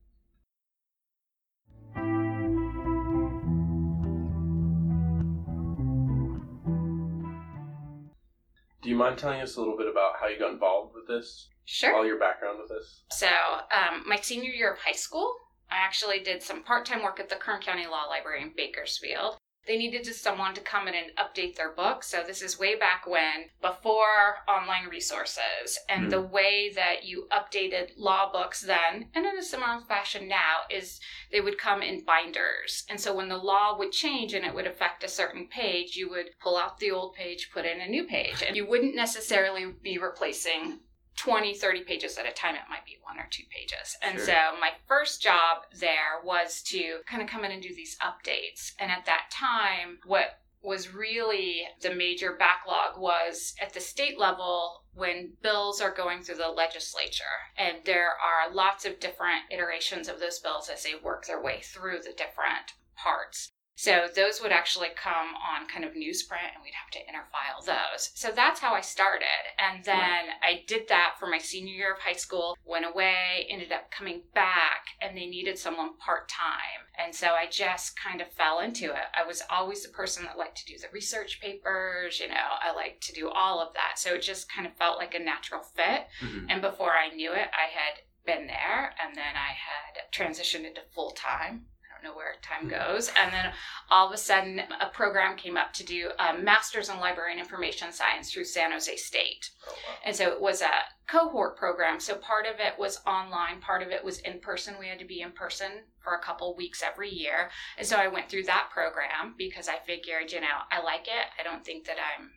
Do 8.89 8.93
you 8.93 8.97
mind 8.97 9.19
telling 9.19 9.39
us 9.39 9.55
a 9.55 9.59
little 9.59 9.77
bit 9.77 9.85
about 9.85 10.13
how 10.19 10.25
you 10.25 10.39
got 10.39 10.51
involved 10.51 10.95
with 10.95 11.05
this? 11.05 11.49
Sure. 11.65 11.95
All 11.95 12.07
your 12.07 12.17
background 12.17 12.57
with 12.57 12.69
this? 12.69 13.03
So, 13.11 13.27
um, 13.27 14.03
my 14.07 14.15
senior 14.15 14.49
year 14.49 14.73
of 14.73 14.79
high 14.79 14.93
school, 14.93 15.31
I 15.69 15.75
actually 15.75 16.21
did 16.21 16.41
some 16.41 16.63
part 16.63 16.87
time 16.87 17.03
work 17.03 17.19
at 17.19 17.29
the 17.29 17.35
Kern 17.35 17.61
County 17.61 17.85
Law 17.85 18.05
Library 18.05 18.41
in 18.41 18.51
Bakersfield. 18.57 19.37
They 19.69 19.77
needed 19.77 20.03
just 20.03 20.23
someone 20.23 20.55
to 20.55 20.61
come 20.61 20.87
in 20.87 20.95
and 20.95 21.11
update 21.15 21.55
their 21.55 21.69
book. 21.69 22.01
So, 22.03 22.23
this 22.23 22.41
is 22.41 22.57
way 22.57 22.73
back 22.73 23.05
when, 23.05 23.51
before 23.61 24.37
online 24.47 24.87
resources. 24.89 25.77
And 25.87 26.05
Hmm. 26.05 26.09
the 26.09 26.21
way 26.21 26.71
that 26.73 27.03
you 27.03 27.27
updated 27.31 27.91
law 27.95 28.31
books 28.31 28.61
then, 28.61 29.11
and 29.13 29.27
in 29.27 29.37
a 29.37 29.43
similar 29.43 29.79
fashion 29.81 30.27
now, 30.27 30.61
is 30.71 30.99
they 31.31 31.39
would 31.39 31.59
come 31.59 31.83
in 31.83 32.03
binders. 32.03 32.83
And 32.89 32.99
so, 32.99 33.13
when 33.13 33.29
the 33.29 33.37
law 33.37 33.77
would 33.77 33.91
change 33.91 34.33
and 34.33 34.43
it 34.43 34.55
would 34.55 34.65
affect 34.65 35.03
a 35.03 35.07
certain 35.07 35.47
page, 35.47 35.95
you 35.95 36.09
would 36.09 36.31
pull 36.39 36.57
out 36.57 36.79
the 36.79 36.89
old 36.89 37.13
page, 37.13 37.51
put 37.53 37.67
in 37.67 37.79
a 37.79 37.87
new 37.87 38.05
page. 38.05 38.41
And 38.41 38.57
you 38.57 38.65
wouldn't 38.65 38.95
necessarily 38.95 39.67
be 39.67 39.99
replacing 39.99 40.79
20, 41.19 41.53
30 41.53 41.81
pages 41.81 42.17
at 42.17 42.25
a 42.25 42.31
time. 42.31 42.55
It 42.55 42.69
might 42.69 42.85
be 42.85 42.97
one 43.03 43.19
or 43.19 43.27
two 43.29 43.43
pages. 43.49 43.97
And 44.01 44.17
Sure. 44.17 44.25
so 44.25 44.57
my 44.59 44.71
first 44.87 45.21
job 45.21 45.65
there 45.73 46.21
was 46.23 46.61
to 46.63 47.01
kind 47.05 47.21
of 47.21 47.27
come 47.27 47.43
in 47.43 47.51
and 47.51 47.61
do 47.61 47.75
these 47.75 47.97
updates. 47.99 48.73
And 48.79 48.89
at 48.89 49.05
that 49.05 49.29
time, 49.29 49.99
what 50.05 50.39
was 50.61 50.93
really 50.93 51.67
the 51.81 51.93
major 51.93 52.33
backlog 52.33 52.97
was 52.97 53.53
at 53.61 53.73
the 53.73 53.79
state 53.79 54.17
level 54.17 54.83
when 54.93 55.33
bills 55.41 55.81
are 55.81 55.93
going 55.93 56.21
through 56.21 56.35
the 56.35 56.49
legislature 56.49 57.23
and 57.57 57.77
there 57.85 58.09
are 58.09 58.53
lots 58.53 58.85
of 58.85 58.99
different 58.99 59.43
iterations 59.51 60.09
of 60.09 60.19
those 60.19 60.39
bills 60.39 60.67
as 60.69 60.83
they 60.83 60.95
work 60.95 61.25
their 61.25 61.41
way 61.41 61.61
through 61.61 61.99
the 61.99 62.11
different 62.11 62.73
parts. 62.95 63.51
So 63.79 64.09
those 64.13 64.41
would 64.41 64.51
actually 64.51 64.89
come 65.01 65.35
on 65.35 65.65
kind 65.69 65.85
of 65.85 65.93
newsprint 65.93 66.51
and 66.53 66.61
we'd 66.61 66.73
have 66.73 66.91
to 66.91 66.99
interfile 66.99 67.63
those. 67.65 68.11
So 68.13 68.29
that's 68.29 68.59
how 68.59 68.73
I 68.73 68.81
started. 68.81 69.25
And 69.57 69.85
then 69.85 70.25
I 70.43 70.65
did 70.67 70.89
that 70.89 71.15
for 71.17 71.27
my 71.27 71.37
senior 71.37 71.73
year 71.73 71.93
of 71.93 71.99
high 71.99 72.11
school, 72.11 72.57
went 72.65 72.85
away, 72.85 73.47
ended 73.49 73.71
up 73.71 73.89
coming 73.89 74.23
back, 74.35 74.87
and 75.01 75.15
they 75.15 75.27
needed 75.27 75.57
someone 75.57 75.97
part 75.97 76.27
time. 76.27 76.91
And 77.01 77.15
so 77.15 77.27
I 77.27 77.47
just 77.49 77.97
kind 77.97 78.19
of 78.19 78.29
fell 78.33 78.59
into 78.59 78.91
it. 78.91 79.05
I 79.17 79.25
was 79.25 79.43
always 79.49 79.81
the 79.83 79.93
person 79.93 80.25
that 80.25 80.37
liked 80.37 80.57
to 80.57 80.65
do 80.65 80.77
the 80.77 80.87
research 80.91 81.39
papers, 81.39 82.19
you 82.19 82.27
know, 82.27 82.35
I 82.61 82.75
liked 82.75 83.01
to 83.03 83.13
do 83.13 83.29
all 83.29 83.61
of 83.61 83.73
that. 83.75 83.97
So 83.97 84.13
it 84.15 84.21
just 84.21 84.51
kind 84.51 84.67
of 84.67 84.75
felt 84.75 84.97
like 84.97 85.15
a 85.15 85.19
natural 85.19 85.61
fit. 85.63 86.05
Mhm. 86.19 86.47
And 86.49 86.61
before 86.61 86.97
I 86.97 87.11
knew 87.11 87.31
it, 87.31 87.49
I 87.53 87.67
had 87.67 88.01
been 88.25 88.47
there 88.47 88.93
and 89.01 89.15
then 89.15 89.37
I 89.37 89.53
had 89.53 90.11
transitioned 90.11 90.65
into 90.65 90.81
full 90.93 91.11
time. 91.11 91.67
Don't 92.01 92.11
know 92.11 92.17
where 92.17 92.35
time 92.41 92.67
goes. 92.67 93.11
And 93.21 93.33
then 93.33 93.51
all 93.89 94.07
of 94.07 94.13
a 94.13 94.17
sudden, 94.17 94.61
a 94.79 94.87
program 94.87 95.35
came 95.35 95.57
up 95.57 95.73
to 95.73 95.85
do 95.85 96.11
a 96.19 96.37
master's 96.37 96.89
in 96.89 96.99
library 96.99 97.31
and 97.31 97.39
information 97.39 97.91
science 97.91 98.31
through 98.31 98.45
San 98.45 98.71
Jose 98.71 98.95
State. 98.95 99.51
Oh, 99.67 99.71
wow. 99.71 99.95
And 100.05 100.15
so 100.15 100.29
it 100.29 100.39
was 100.39 100.61
a 100.61 100.71
cohort 101.07 101.57
program. 101.57 101.99
So 101.99 102.15
part 102.15 102.45
of 102.45 102.59
it 102.59 102.77
was 102.77 103.01
online, 103.05 103.59
part 103.61 103.81
of 103.81 103.89
it 103.89 104.03
was 104.03 104.19
in 104.19 104.39
person. 104.39 104.75
We 104.79 104.87
had 104.87 104.99
to 104.99 105.05
be 105.05 105.21
in 105.21 105.31
person 105.31 105.71
for 105.99 106.15
a 106.15 106.21
couple 106.21 106.55
weeks 106.55 106.83
every 106.83 107.09
year. 107.09 107.49
And 107.77 107.85
so 107.85 107.97
I 107.97 108.07
went 108.07 108.29
through 108.29 108.43
that 108.43 108.69
program 108.71 109.35
because 109.37 109.67
I 109.67 109.77
figured, 109.85 110.31
you 110.31 110.41
know, 110.41 110.47
I 110.71 110.81
like 110.81 111.07
it. 111.07 111.25
I 111.39 111.43
don't 111.43 111.65
think 111.65 111.85
that 111.85 111.97
I'm 111.97 112.31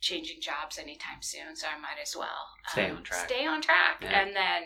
changing 0.00 0.40
jobs 0.40 0.78
anytime 0.78 1.22
soon, 1.22 1.56
so 1.56 1.66
I 1.66 1.80
might 1.80 2.00
as 2.00 2.14
well 2.14 2.26
um, 2.26 2.72
Stay 2.72 2.90
on 2.90 3.02
track. 3.02 3.28
Stay 3.28 3.46
on 3.46 3.62
track. 3.62 3.98
Yeah. 4.02 4.20
And 4.20 4.36
then 4.36 4.62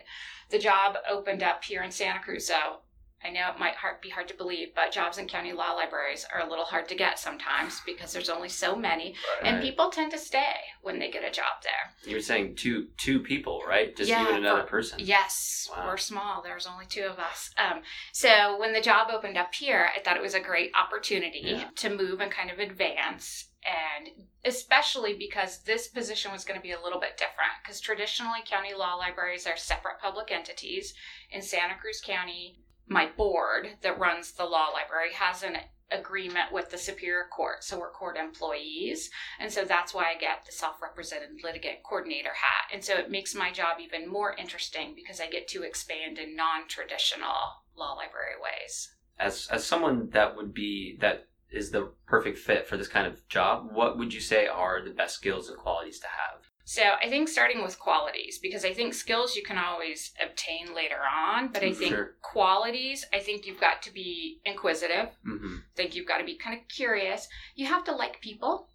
the 0.51 0.59
job 0.59 0.97
opened 1.09 1.43
up 1.43 1.63
here 1.63 1.83
in 1.83 1.91
Santa 1.91 2.19
Cruz. 2.19 2.47
So 2.47 2.81
I 3.25 3.31
know 3.31 3.51
it 3.53 3.59
might 3.59 3.75
hard, 3.75 4.01
be 4.01 4.11
hard 4.11 4.29
to 4.29 4.35
believe, 4.35 4.75
but 4.77 4.93
jobs 4.93 5.19
in 5.19 5.27
county 5.27 5.53
law 5.53 5.73
libraries 5.73 6.25
are 6.33 6.41
a 6.41 6.49
little 6.49 6.65
hard 6.65 6.89
to 6.89 6.95
get 6.95 7.19
sometimes 7.19 7.81
because 7.85 8.13
there's 8.13 8.29
only 8.29 8.49
so 8.49 8.77
many, 8.77 9.17
Right. 9.43 9.53
and 9.53 9.63
people 9.63 9.91
tend 9.91 10.13
to 10.13 10.19
stay 10.19 10.55
when 10.83 10.99
they 11.01 11.11
get 11.11 11.25
a 11.25 11.31
job 11.31 11.63
there. 11.65 11.93
You 12.05 12.17
were 12.17 12.23
saying 12.23 12.55
two 12.55 12.89
two 12.97 13.19
people, 13.21 13.63
right? 13.67 13.95
Just 13.97 14.09
Yeah, 14.09 14.23
you 14.23 14.29
and 14.29 14.39
another 14.39 14.63
person. 14.63 15.01
Yes, 15.01 15.69
Wow. 15.71 15.87
we're 15.87 15.97
small. 15.97 16.43
There's 16.43 16.67
only 16.67 16.87
two 16.87 17.05
of 17.07 17.19
us. 17.19 17.51
Um, 17.57 17.83
so 18.13 18.57
when 18.57 18.73
the 18.73 18.81
job 18.81 19.09
opened 19.11 19.37
up 19.37 19.53
here, 19.53 19.91
I 19.95 20.01
thought 20.01 20.17
it 20.17 20.23
was 20.23 20.35
a 20.35 20.41
great 20.41 20.71
opportunity 20.77 21.41
Yeah. 21.43 21.71
to 21.77 21.91
move 21.91 22.21
and 22.21 22.31
kind 22.31 22.51
of 22.51 22.61
advance. 22.61 23.47
And 23.65 24.29
especially 24.45 25.15
because 25.15 25.65
this 25.65 25.89
position 25.89 26.31
was 26.31 26.45
going 26.45 26.59
to 26.59 26.63
be 26.63 26.71
a 26.73 26.81
little 26.81 27.01
bit 27.01 27.17
different. 27.19 27.51
Because 27.63 27.81
traditionally, 27.81 28.41
county 28.47 28.73
law 28.73 28.95
libraries 28.95 29.47
are 29.47 29.57
separate 29.57 29.99
public 30.01 30.31
entities. 30.31 30.95
In 31.31 31.43
Santa 31.43 31.75
Cruz 31.75 32.01
County, 32.01 32.61
my 32.89 33.09
board 33.17 33.69
that 33.83 33.99
runs 33.99 34.33
the 34.33 34.45
law 34.45 34.69
library 34.69 35.13
has 35.15 35.43
an 35.43 35.59
agreement 35.91 36.53
with 36.53 36.71
the 36.71 36.79
Superior 36.79 37.27
Court. 37.31 37.65
So 37.65 37.79
we're 37.79 37.91
court 37.91 38.17
employees. 38.17 39.11
And 39.41 39.51
so 39.51 39.65
that's 39.65 39.95
why 39.95 40.11
I 40.15 40.19
get 40.19 40.45
the 40.45 40.53
self 40.53 40.83
represented 40.83 41.31
litigant 41.43 41.83
coordinator 41.83 42.31
hat. 42.35 42.73
And 42.73 42.85
so 42.85 42.95
it 42.95 43.11
makes 43.11 43.35
my 43.35 43.51
job 43.51 43.79
even 43.81 44.09
more 44.09 44.35
interesting 44.35 44.95
because 44.95 45.21
I 45.21 45.29
get 45.29 45.49
to 45.49 45.63
expand 45.63 46.19
in 46.19 46.37
non 46.37 46.69
traditional 46.69 47.63
law 47.77 47.95
library 47.95 48.35
ways. 48.43 48.95
As 49.19 49.49
as 49.51 49.65
someone 49.65 50.11
that 50.11 50.37
would 50.37 50.55
be 50.55 50.97
that 51.01 51.27
is 51.51 51.71
the 51.71 51.93
perfect 52.07 52.39
fit 52.39 52.67
for 52.67 52.77
this 52.77 52.89
kind 52.89 53.07
of 53.07 53.27
job, 53.29 53.71
what 53.73 53.99
would 53.99 54.13
you 54.13 54.21
say 54.21 54.47
are 54.47 54.83
the 54.83 54.91
best 54.91 55.15
skills 55.17 55.49
and 55.49 55.59
qualities 55.59 55.99
to 56.01 56.07
have? 56.07 56.48
So 56.69 56.83
I 57.03 57.09
think 57.09 57.31
starting 57.31 57.63
with 57.63 57.79
qualities, 57.79 58.39
because 58.39 58.63
I 58.63 58.75
think 58.75 58.93
skills 58.93 59.35
you 59.35 59.43
can 59.43 59.57
always 59.57 60.13
obtain 60.23 60.75
later 60.75 61.01
on, 61.01 61.49
but 61.49 61.63
I 61.63 61.73
think 61.73 61.95
Sure. 61.95 62.17
qualities, 62.21 63.07
I 63.11 63.21
think 63.21 63.47
you've 63.47 63.59
got 63.59 63.81
to 63.85 63.91
be 63.91 64.43
inquisitive. 64.45 65.09
Mm-hmm. 65.27 65.57
I 65.65 65.75
think 65.77 65.95
you've 65.95 66.07
got 66.07 66.19
to 66.19 66.25
be 66.25 66.37
kind 66.37 66.61
of 66.61 66.69
curious. 66.69 67.27
You 67.55 67.65
have 67.69 67.85
to 67.85 67.93
like 67.93 68.21
people 68.21 68.69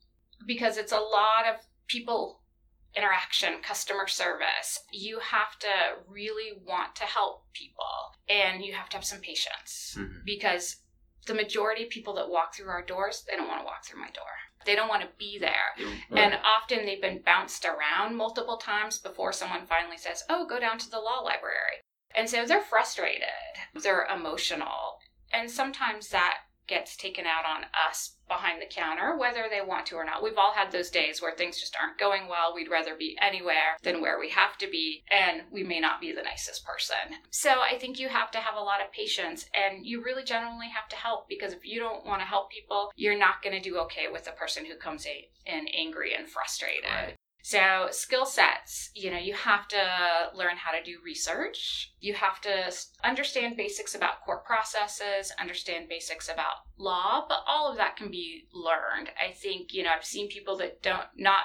because 0.47 0.77
it's 0.77 0.91
a 0.91 0.97
lot 0.99 1.45
of 1.45 1.57
people 1.87 2.41
interaction, 2.95 3.61
customer 3.61 4.07
service. 4.07 4.79
You 4.91 5.19
have 5.19 5.59
to 5.59 5.73
really 6.07 6.59
want 6.65 6.95
to 6.95 7.03
help 7.03 7.45
people 7.53 7.93
and 8.27 8.65
you 8.65 8.73
have 8.73 8.89
to 8.89 8.97
have 8.97 9.05
some 9.05 9.19
patience 9.19 9.95
Mhm. 9.99 10.25
because 10.25 10.77
the 11.27 11.35
majority 11.35 11.83
of 11.83 11.89
people 11.91 12.15
that 12.15 12.27
walk 12.27 12.55
through 12.55 12.69
our 12.69 12.81
doors, 12.83 13.23
they 13.23 13.35
don't 13.35 13.47
want 13.47 13.61
to 13.61 13.65
walk 13.65 13.85
through 13.85 14.01
my 14.01 14.09
door. 14.09 14.33
They 14.65 14.75
don't 14.75 14.89
want 14.89 15.01
to 15.01 15.09
be 15.17 15.37
there. 15.39 15.75
And 16.11 16.37
often 16.43 16.85
they've 16.85 17.01
been 17.01 17.21
bounced 17.25 17.65
around 17.65 18.15
multiple 18.15 18.57
times 18.57 18.99
before 18.99 19.33
someone 19.33 19.65
finally 19.65 19.97
says, 19.97 20.23
Oh, 20.29 20.45
go 20.47 20.59
down 20.59 20.77
to 20.79 20.89
the 20.89 20.99
law 20.99 21.19
library. 21.23 21.81
And 22.15 22.29
so 22.29 22.45
they're 22.45 22.61
frustrated, 22.61 23.23
they're 23.81 24.05
emotional. 24.05 24.99
And 25.31 25.49
sometimes 25.49 26.09
that 26.09 26.37
gets 26.67 26.95
taken 26.95 27.25
out 27.25 27.45
on 27.45 27.65
us 27.87 28.15
behind 28.27 28.61
the 28.61 28.65
counter, 28.65 29.17
whether 29.17 29.45
they 29.49 29.61
want 29.61 29.85
to 29.87 29.95
or 29.95 30.05
not. 30.05 30.23
We've 30.23 30.37
all 30.37 30.53
had 30.53 30.71
those 30.71 30.89
days 30.89 31.21
where 31.21 31.35
things 31.35 31.59
just 31.59 31.75
aren't 31.79 31.99
going 31.99 32.27
well. 32.27 32.53
We'd 32.55 32.71
rather 32.71 32.95
be 32.95 33.17
anywhere 33.21 33.77
than 33.83 34.01
where 34.01 34.19
we 34.19 34.29
have 34.29 34.57
to 34.59 34.69
be, 34.69 35.03
and 35.11 35.41
we 35.51 35.63
may 35.63 35.79
not 35.79 35.99
be 35.99 36.13
the 36.13 36.23
nicest 36.23 36.65
person. 36.65 37.19
So 37.31 37.49
I 37.49 37.77
think 37.77 37.99
you 37.99 38.07
have 38.07 38.31
to 38.31 38.39
have 38.39 38.55
a 38.55 38.63
lot 38.63 38.81
of 38.81 38.91
patience, 38.91 39.45
and 39.53 39.85
you 39.85 40.03
really 40.03 40.23
generally 40.23 40.69
have 40.69 40.87
to 40.89 40.95
help 40.95 41.27
because 41.27 41.53
if 41.53 41.65
you 41.65 41.79
don't 41.79 42.05
want 42.05 42.21
to 42.21 42.27
help 42.27 42.49
people, 42.49 42.91
you're 42.95 43.17
not 43.17 43.41
going 43.43 43.55
to 43.55 43.69
do 43.69 43.77
okay 43.79 44.07
with 44.11 44.25
the 44.25 44.31
person 44.31 44.65
who 44.65 44.75
comes 44.75 45.05
in 45.05 45.67
angry 45.77 46.13
and 46.15 46.27
frustrated. 46.27 46.89
Right. 46.89 47.15
So, 47.45 47.89
skill 47.91 48.25
sets, 48.25 48.89
you 48.95 49.11
know, 49.11 49.17
you 49.17 49.33
have 49.33 49.67
to 49.67 50.29
learn 50.33 50.55
how 50.55 50.71
to 50.71 50.81
do 50.81 50.99
research. 51.03 51.91
You 51.99 52.13
have 52.13 52.39
to 52.39 52.73
understand 53.03 53.57
basics 53.57 53.95
about 53.95 54.23
court 54.23 54.45
processes, 54.45 55.33
understand 55.37 55.89
basics 55.89 56.29
about 56.29 56.63
law, 56.77 57.25
but 57.27 57.39
all 57.45 57.69
of 57.69 57.75
that 57.75 57.97
can 57.97 58.09
be 58.09 58.47
learned. 58.53 59.09
I 59.21 59.33
think, 59.33 59.73
you 59.73 59.83
know, 59.83 59.89
I've 59.93 60.05
seen 60.05 60.29
people 60.29 60.55
that 60.59 60.81
don't, 60.81 61.03
not 61.17 61.43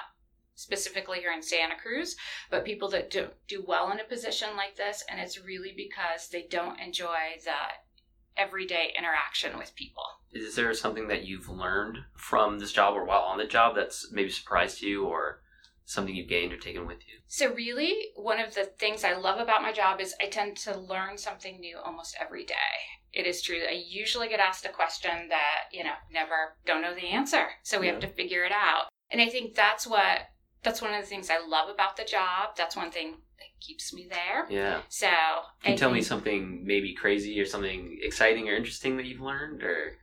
specifically 0.55 1.19
here 1.19 1.33
in 1.33 1.43
Santa 1.43 1.75
Cruz, 1.75 2.15
but 2.49 2.63
people 2.63 2.87
that 2.91 3.11
don't 3.11 3.33
do 3.49 3.61
well 3.67 3.91
in 3.91 3.99
a 3.99 4.05
position 4.05 4.55
like 4.55 4.77
this, 4.77 5.03
and 5.09 5.19
it's 5.19 5.43
really 5.43 5.73
because 5.75 6.29
they 6.29 6.47
don't 6.49 6.79
enjoy 6.79 7.41
the 7.43 8.41
everyday 8.41 8.93
interaction 8.97 9.57
with 9.57 9.75
people. 9.75 10.03
Is 10.31 10.55
there 10.55 10.73
something 10.73 11.09
that 11.09 11.25
you've 11.25 11.49
learned 11.49 11.97
from 12.15 12.59
this 12.59 12.71
job 12.71 12.95
or 12.95 13.03
while 13.03 13.23
on 13.23 13.37
the 13.37 13.45
job 13.45 13.75
that's 13.75 14.09
maybe 14.13 14.29
surprised 14.29 14.81
you 14.81 15.05
or 15.05 15.41
something 15.89 16.15
you've 16.15 16.29
gained 16.29 16.53
or 16.53 16.57
taken 16.57 16.85
with 16.85 16.99
you? 17.07 17.19
So, 17.27 17.53
really, 17.53 18.11
one 18.15 18.39
of 18.39 18.53
the 18.53 18.65
things 18.65 19.03
I 19.03 19.15
love 19.15 19.39
about 19.39 19.63
my 19.63 19.71
job 19.71 19.99
is 19.99 20.13
I 20.21 20.27
tend 20.27 20.55
to 20.57 20.77
learn 20.77 21.17
something 21.17 21.59
new 21.59 21.77
almost 21.83 22.15
every 22.21 22.45
day. 22.45 22.55
It 23.11 23.25
is 23.25 23.41
true. 23.41 23.61
I 23.67 23.83
usually 23.87 24.29
get 24.29 24.39
asked 24.39 24.65
a 24.65 24.69
question 24.69 25.29
that, 25.29 25.63
you 25.71 25.83
know, 25.83 25.95
never 26.11 26.55
don't 26.65 26.83
know 26.83 26.93
the 26.93 27.07
answer. 27.07 27.47
So 27.63 27.79
we 27.79 27.87
have 27.87 27.99
to 28.01 28.07
figure 28.07 28.43
it 28.43 28.51
out. 28.51 28.89
And 29.09 29.19
I 29.19 29.27
think 29.27 29.55
that's 29.55 29.87
what, 29.87 30.19
that's 30.61 30.81
one 30.81 30.93
of 30.93 31.01
the 31.01 31.07
things 31.07 31.31
I 31.31 31.39
love 31.39 31.69
about 31.69 31.97
the 31.97 32.03
job. 32.03 32.55
That's 32.55 32.75
one 32.75 32.91
thing 32.91 33.13
that 33.39 33.59
keeps 33.59 33.91
me 33.91 34.07
there. 34.07 34.45
Yeah. 34.47 34.81
So, 34.89 35.07
Can 35.63 35.71
you 35.71 35.73
I 35.73 35.75
tell 35.75 35.89
me 35.89 36.03
something 36.03 36.63
maybe 36.63 36.93
crazy 36.93 37.39
or 37.39 37.45
something 37.45 37.97
exciting 38.03 38.47
or 38.47 38.55
interesting 38.55 38.95
that 38.97 39.07
you've 39.07 39.21
learned? 39.21 39.63
Or 39.63 39.97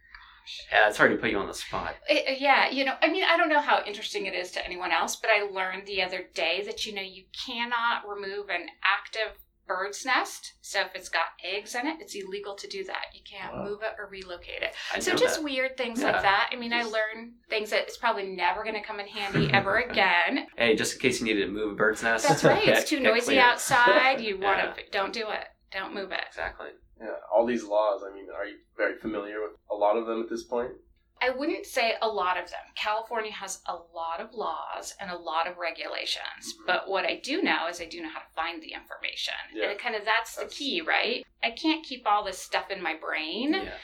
yeah, 0.70 0.88
it's 0.88 0.96
hard 0.98 1.10
to 1.12 1.16
put 1.16 1.30
you 1.30 1.38
on 1.38 1.46
the 1.46 1.54
spot. 1.54 1.96
It- 2.08 2.28
uh, 2.28 2.36
yeah, 2.38 2.68
you 2.70 2.84
know, 2.84 2.94
I 3.02 3.08
mean, 3.08 3.24
I 3.24 3.36
don't 3.36 3.48
know 3.48 3.60
how 3.60 3.82
interesting 3.84 4.26
it 4.26 4.34
is 4.34 4.50
to 4.52 4.64
anyone 4.64 4.92
else, 4.92 5.16
but 5.16 5.30
I 5.30 5.42
learned 5.42 5.86
the 5.86 6.02
other 6.02 6.24
day 6.34 6.62
that, 6.66 6.86
you 6.86 6.94
know, 6.94 7.02
you 7.02 7.24
cannot 7.46 8.08
remove 8.08 8.48
an 8.50 8.66
active 8.84 9.38
bird's 9.68 10.04
nest. 10.06 10.52
So 10.60 10.80
if 10.82 10.94
it's 10.94 11.08
got 11.08 11.24
eggs 11.42 11.74
in 11.74 11.88
it, 11.88 11.96
it's 12.00 12.14
illegal 12.14 12.54
to 12.54 12.68
do 12.68 12.84
that. 12.84 13.06
You 13.12 13.20
can't 13.28 13.52
Wow. 13.52 13.64
move 13.64 13.82
it 13.82 13.94
or 13.98 14.06
relocate 14.06 14.62
it. 14.62 14.72
I 14.94 15.00
So 15.00 15.16
just 15.16 15.38
that. 15.38 15.42
weird 15.42 15.76
things 15.76 16.00
Yeah. 16.02 16.12
like 16.12 16.22
that. 16.22 16.50
I 16.52 16.56
mean, 16.56 16.72
I 16.72 16.82
Just- 16.82 16.92
learned 16.92 17.32
things 17.50 17.70
that 17.70 17.82
it's 17.82 17.96
probably 17.96 18.28
never 18.28 18.62
going 18.62 18.76
to 18.76 18.80
come 18.80 19.00
in 19.00 19.08
handy 19.08 19.50
ever 19.52 19.78
again. 19.90 20.46
Hey, 20.56 20.76
just 20.76 20.94
in 20.94 21.00
case 21.00 21.18
you 21.18 21.26
needed 21.26 21.46
to 21.46 21.50
move 21.52 21.72
a 21.72 21.74
bird's 21.74 22.00
nest. 22.04 22.28
That's 22.28 22.44
right. 22.44 22.68
It's 22.68 22.88
too 22.88 23.00
noisy 23.00 23.40
outside. 23.40 24.20
You 24.20 24.38
want 24.38 24.58
Yeah. 24.62 24.72
to, 24.72 24.90
don't 24.92 25.12
do 25.12 25.30
it. 25.30 25.48
Don't 25.72 25.92
move 25.92 26.12
it. 26.12 26.22
Exactly. 26.28 26.68
Yeah, 27.00 27.14
all 27.32 27.44
these 27.46 27.64
laws. 27.64 28.02
I 28.08 28.14
mean, 28.14 28.26
are 28.34 28.46
you 28.46 28.56
very 28.76 28.98
familiar 28.98 29.42
with 29.42 29.52
a 29.70 29.74
lot 29.74 29.96
of 29.96 30.06
them 30.06 30.22
at 30.22 30.28
this 30.30 30.44
point? 30.44 30.72
I 31.20 31.30
wouldn't 31.30 31.64
say 31.64 31.94
a 32.02 32.08
lot 32.08 32.36
of 32.36 32.50
them. 32.50 32.60
California 32.74 33.32
has 33.32 33.62
a 33.66 33.74
lot 33.74 34.20
of 34.20 34.34
laws 34.34 34.94
and 35.00 35.10
a 35.10 35.16
lot 35.16 35.46
of 35.46 35.56
regulations. 35.56 36.54
Mhm. 36.54 36.66
But 36.66 36.88
what 36.88 37.06
I 37.06 37.16
do 37.16 37.40
know 37.42 37.68
is 37.68 37.80
I 37.80 37.86
do 37.86 38.02
know 38.02 38.10
how 38.10 38.20
to 38.20 38.34
find 38.34 38.62
the 38.62 38.72
information. 38.74 39.34
Yeah. 39.54 39.70
And 39.70 39.78
kind 39.78 39.94
of 39.94 40.04
that's 40.04 40.36
the 40.36 40.46
key, 40.46 40.82
right? 40.82 41.26
I 41.42 41.52
can't 41.52 41.84
keep 41.84 42.06
all 42.06 42.22
this 42.22 42.38
stuff 42.38 42.70
in 42.70 42.82
my 42.82 42.94
brain, 42.94 43.54
Yeah. 43.54 43.78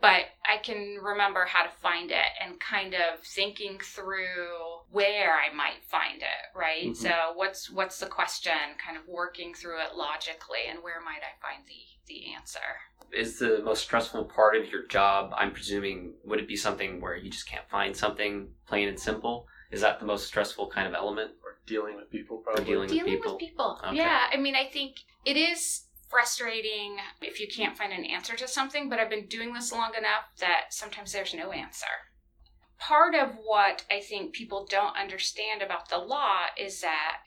but 0.00 0.26
I 0.44 0.58
can 0.58 0.98
remember 1.00 1.44
how 1.44 1.62
to 1.62 1.70
find 1.70 2.10
it 2.10 2.26
and 2.40 2.58
kind 2.60 2.94
of 2.94 3.20
thinking 3.20 3.78
through 3.78 4.71
where 4.92 5.32
I 5.32 5.52
might 5.54 5.82
find 5.88 6.20
it, 6.20 6.54
right? 6.54 6.90
Mhm. 6.90 6.96
So 6.96 7.32
what's 7.34 7.70
what's 7.70 7.98
the 7.98 8.06
question? 8.06 8.76
Kind 8.84 8.96
of 8.96 9.08
working 9.08 9.54
through 9.54 9.80
it 9.80 9.94
logically, 9.96 10.66
and 10.68 10.82
where 10.82 11.00
might 11.00 11.22
I 11.22 11.40
find 11.40 11.66
the 11.66 11.82
the 12.06 12.32
answer? 12.34 12.60
Is 13.12 13.38
the 13.38 13.62
most 13.62 13.82
stressful 13.82 14.24
part 14.26 14.56
of 14.56 14.68
your 14.68 14.86
job, 14.86 15.32
I'm 15.36 15.52
presuming, 15.52 16.14
would 16.24 16.40
it 16.40 16.48
be 16.48 16.56
something 16.56 17.00
where 17.00 17.16
you 17.16 17.30
just 17.30 17.46
can't 17.46 17.68
find 17.68 17.96
something 17.96 18.54
plain 18.66 18.88
and 18.88 18.98
simple? 18.98 19.46
Is 19.70 19.80
that 19.80 20.00
the 20.00 20.06
most 20.06 20.26
stressful 20.26 20.68
kind 20.68 20.86
of 20.86 20.94
element? 20.94 21.32
Or 21.42 21.58
dealing 21.66 21.96
with 21.96 22.10
people, 22.10 22.38
probably. 22.38 22.64
dealing 22.64 22.88
with 22.88 23.04
people. 23.06 23.32
with 23.32 23.40
people. 23.40 23.80
Okay. 23.84 23.96
Yeah, 23.96 24.28
I 24.32 24.36
mean, 24.36 24.54
I 24.54 24.66
think 24.66 24.96
it 25.24 25.36
is 25.36 25.86
frustrating 26.08 26.98
if 27.22 27.40
you 27.40 27.48
can't 27.48 27.76
find 27.76 27.92
an 27.92 28.04
answer 28.04 28.36
to 28.36 28.48
something, 28.48 28.88
but 28.88 28.98
I've 28.98 29.10
been 29.10 29.26
doing 29.26 29.54
this 29.54 29.72
long 29.72 29.94
enough 29.96 30.24
that 30.40 30.66
sometimes 30.70 31.12
there's 31.12 31.34
no 31.34 31.52
answer. 31.52 31.86
Part 32.88 33.14
of 33.14 33.36
what 33.44 33.84
I 33.88 34.00
think 34.00 34.32
people 34.32 34.66
don't 34.66 34.96
understand 34.96 35.62
about 35.62 35.88
the 35.88 35.98
law 35.98 36.46
is 36.58 36.80
that 36.80 37.18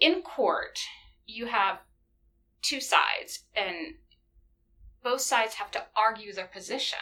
in 0.00 0.22
court, 0.22 0.78
you 1.26 1.46
have 1.46 1.80
two 2.62 2.80
sides, 2.80 3.44
and 3.54 3.96
both 5.02 5.20
sides 5.20 5.54
have 5.54 5.70
to 5.72 5.84
argue 5.94 6.32
their 6.32 6.46
position. 6.46 6.98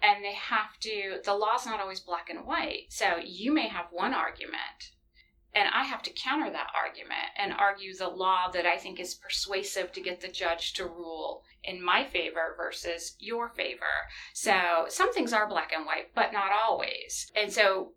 And 0.00 0.24
they 0.24 0.34
have 0.34 0.78
to, 0.80 1.18
the 1.24 1.34
law's 1.34 1.66
not 1.66 1.80
always 1.80 2.00
black 2.00 2.30
and 2.30 2.46
white. 2.46 2.86
So 2.90 3.16
you 3.22 3.52
may 3.52 3.66
have 3.66 3.86
one 3.90 4.14
argument, 4.14 4.92
and 5.54 5.68
I 5.74 5.84
have 5.84 6.02
to 6.02 6.12
counter 6.12 6.50
that 6.50 6.70
argument 6.74 7.32
and 7.36 7.52
argue 7.52 7.94
the 7.94 8.08
law 8.08 8.50
that 8.52 8.66
I 8.66 8.76
think 8.76 9.00
is 9.00 9.14
persuasive 9.14 9.92
to 9.92 10.00
get 10.00 10.20
the 10.20 10.28
judge 10.28 10.74
to 10.74 10.86
rule 10.86 11.42
in 11.64 11.82
my 11.82 12.04
favor 12.04 12.54
versus 12.56 13.16
your 13.18 13.48
favor. 13.48 14.08
So 14.32 14.86
some 14.88 15.12
things 15.12 15.32
are 15.32 15.48
black 15.48 15.72
and 15.72 15.86
white, 15.86 16.14
but 16.14 16.32
not 16.32 16.50
always. 16.52 17.30
And 17.34 17.52
so 17.52 17.92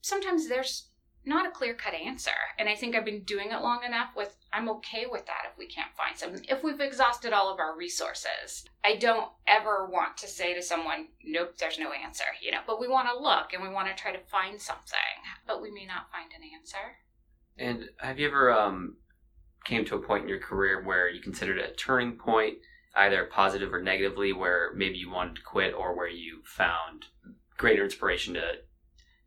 sometimes 0.00 0.48
there's 0.48 0.87
not 1.28 1.46
a 1.46 1.50
clear 1.50 1.74
cut 1.74 1.94
answer. 1.94 2.30
And 2.58 2.68
I 2.68 2.74
think 2.74 2.96
I've 2.96 3.04
been 3.04 3.22
doing 3.22 3.52
it 3.52 3.60
long 3.60 3.84
enough 3.84 4.10
with 4.16 4.34
I'm 4.52 4.68
okay 4.70 5.04
with 5.08 5.26
that 5.26 5.46
if 5.50 5.58
we 5.58 5.66
can't 5.66 5.94
find 5.96 6.16
something. 6.16 6.44
If 6.48 6.64
we've 6.64 6.80
exhausted 6.80 7.32
all 7.32 7.52
of 7.52 7.60
our 7.60 7.76
resources. 7.76 8.64
I 8.84 8.96
don't 8.96 9.30
ever 9.46 9.86
want 9.86 10.16
to 10.18 10.26
say 10.26 10.54
to 10.54 10.62
someone, 10.62 11.08
nope, 11.22 11.58
there's 11.58 11.78
no 11.78 11.92
answer, 11.92 12.24
you 12.42 12.50
know, 12.50 12.60
but 12.66 12.80
we 12.80 12.88
want 12.88 13.08
to 13.08 13.22
look 13.22 13.52
and 13.52 13.62
we 13.62 13.68
want 13.68 13.88
to 13.88 14.02
try 14.02 14.12
to 14.12 14.18
find 14.30 14.60
something, 14.60 14.98
but 15.46 15.60
we 15.60 15.70
may 15.70 15.84
not 15.84 16.10
find 16.10 16.30
an 16.32 16.48
answer. 16.56 16.96
And 17.58 17.90
have 17.98 18.18
you 18.18 18.28
ever 18.28 18.52
um, 18.52 18.96
came 19.64 19.84
to 19.84 19.96
a 19.96 20.02
point 20.02 20.22
in 20.22 20.28
your 20.28 20.40
career 20.40 20.82
where 20.82 21.10
you 21.10 21.20
considered 21.20 21.58
a 21.58 21.74
turning 21.74 22.12
point, 22.12 22.58
either 22.94 23.24
positive 23.24 23.74
or 23.74 23.82
negatively, 23.82 24.32
where 24.32 24.72
maybe 24.74 24.96
you 24.96 25.10
wanted 25.10 25.36
to 25.36 25.42
quit 25.42 25.74
or 25.74 25.94
where 25.94 26.08
you 26.08 26.40
found 26.44 27.06
greater 27.58 27.84
inspiration 27.84 28.34
to 28.34 28.52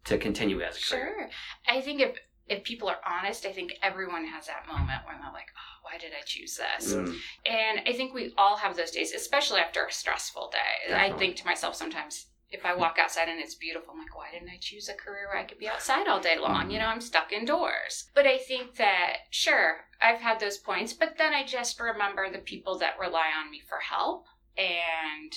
to 0.05 0.17
continue 0.17 0.62
as 0.62 0.77
a 0.77 0.89
career? 0.89 1.15
Sure. 1.17 1.29
I 1.67 1.81
think 1.81 2.01
if 2.01 2.17
if 2.48 2.63
people 2.65 2.89
are 2.89 3.00
honest, 3.08 3.46
I 3.46 3.53
think 3.53 3.74
everyone 3.81 4.25
has 4.25 4.48
that 4.48 4.67
moment 4.67 5.05
where 5.05 5.17
they're 5.22 5.31
like, 5.31 5.51
"Oh, 5.55 5.84
why 5.84 5.98
did 5.98 6.12
I 6.13 6.22
choose 6.25 6.58
this?" 6.58 6.93
Mm, 6.93 7.17
And 7.46 7.81
I 7.88 7.93
think 7.93 8.13
we 8.13 8.34
all 8.38 8.58
have 8.58 8.75
those 8.75 8.91
days, 8.91 9.13
especially 9.13 9.62
after 9.62 9.86
a 9.86 9.91
stressful 9.91 10.51
day. 10.51 10.93
I 10.93 11.12
think 11.13 11.38
to 11.38 11.46
myself 11.46 11.75
sometimes 11.75 12.27
if 12.51 12.65
I 12.65 12.75
walk 12.75 12.98
outside 13.00 13.29
and 13.29 13.39
it's 13.39 13.55
beautiful, 13.55 13.93
I'm 13.93 14.00
like, 14.00 14.15
why 14.15 14.29
didn't 14.31 14.50
I 14.50 14.58
choose 14.60 14.89
a 14.89 14.93
career 14.93 15.27
where 15.29 15.38
I 15.38 15.46
could 15.46 15.58
be 15.58 15.70
outside 15.70 16.08
all 16.08 16.20
day 16.20 16.38
long? 16.38 16.70
You 16.70 16.79
know, 16.79 16.88
I'm 16.88 17.00
stuck 17.00 17.31
indoors. 17.31 18.10
But 18.13 18.27
I 18.27 18.38
think 18.38 18.75
that, 18.75 19.20
sure, 19.29 19.86
I've 20.01 20.20
had 20.20 20.39
those 20.41 20.58
points, 20.58 20.91
but 20.91 21.17
then 21.17 21.34
I 21.34 21.46
just 21.46 21.79
remember 21.79 22.29
the 22.29 22.39
people 22.39 22.77
that 22.79 23.00
rely 23.00 23.29
on 23.39 23.50
me 23.50 23.62
for 23.62 23.77
help. 23.77 24.25
And 24.58 25.31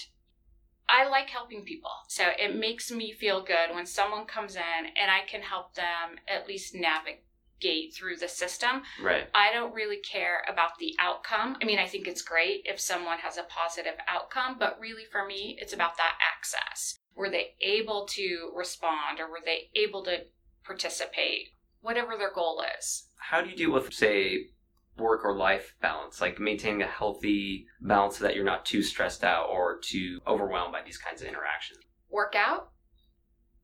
I 0.88 1.08
like 1.08 1.30
helping 1.30 1.62
people. 1.62 1.90
So 2.08 2.24
it 2.38 2.56
makes 2.56 2.90
me 2.90 3.12
feel 3.12 3.42
good 3.42 3.74
when 3.74 3.86
someone 3.86 4.26
comes 4.26 4.56
in 4.56 4.86
and 4.96 5.10
I 5.10 5.20
can 5.26 5.42
help 5.42 5.74
them 5.74 6.18
at 6.28 6.46
least 6.46 6.74
navigate 6.74 7.94
through 7.94 8.16
the 8.16 8.28
system. 8.28 8.82
right. 9.02 9.28
I 9.34 9.52
don't 9.52 9.74
really 9.74 9.98
care 9.98 10.44
about 10.48 10.78
the 10.78 10.94
outcome. 10.98 11.56
I 11.62 11.64
mean, 11.64 11.78
I 11.78 11.86
think 11.86 12.06
it's 12.06 12.22
great 12.22 12.62
if 12.66 12.78
someone 12.78 13.18
has 13.18 13.38
a 13.38 13.44
positive 13.44 13.94
outcome, 14.08 14.56
but 14.58 14.78
really 14.78 15.04
for 15.10 15.24
me, 15.24 15.56
it's 15.60 15.72
about 15.72 15.96
that 15.96 16.14
access. 16.36 16.98
Were 17.16 17.30
they 17.30 17.54
able 17.60 18.06
to 18.10 18.52
respond 18.54 19.20
or 19.20 19.30
were 19.30 19.42
they 19.44 19.70
able 19.74 20.04
to 20.04 20.24
participate? 20.64 21.48
Whatever 21.80 22.16
their 22.16 22.32
goal 22.32 22.64
is. 22.78 23.08
How 23.16 23.40
do 23.40 23.50
you 23.50 23.56
deal 23.56 23.72
with, 23.72 23.92
say, 23.92 24.48
work 24.96 25.24
or 25.24 25.34
life 25.36 25.74
balance, 25.82 26.20
like 26.20 26.38
maintaining 26.38 26.82
a 26.82 26.86
healthy 26.86 27.66
balance 27.80 28.18
so 28.18 28.24
that 28.24 28.34
you're 28.34 28.44
not 28.44 28.64
too 28.64 28.82
stressed 28.82 29.24
out 29.24 29.48
or 29.50 29.78
too 29.82 30.20
overwhelmed 30.26 30.72
by 30.72 30.82
these 30.82 30.98
kinds 30.98 31.22
of 31.22 31.28
interactions? 31.28 31.80
Work 32.10 32.34
out, 32.36 32.70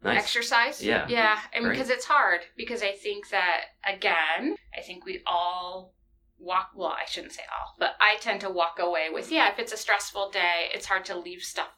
Nice. 0.02 0.18
exercise. 0.18 0.82
Yeah. 0.82 1.06
Yeah. 1.08 1.38
I 1.54 1.60
mean, 1.60 1.70
because 1.70 1.90
it's 1.90 2.06
hard 2.06 2.40
because 2.56 2.82
I 2.82 2.92
think 2.92 3.28
that, 3.30 3.62
again, 3.86 4.56
I 4.76 4.80
think 4.80 5.04
we 5.04 5.22
all 5.26 5.94
walk, 6.38 6.70
well, 6.74 6.88
I 6.98 7.04
shouldn't 7.06 7.32
say 7.34 7.42
all, 7.52 7.74
but 7.78 7.92
I 8.00 8.16
tend 8.20 8.40
to 8.40 8.50
walk 8.50 8.78
away 8.80 9.08
with, 9.12 9.30
yeah, 9.30 9.50
if 9.52 9.58
it's 9.58 9.72
a 9.72 9.76
stressful 9.76 10.30
day, 10.30 10.70
it's 10.72 10.86
hard 10.86 11.04
to 11.06 11.18
leave 11.18 11.42
stuff 11.42 11.68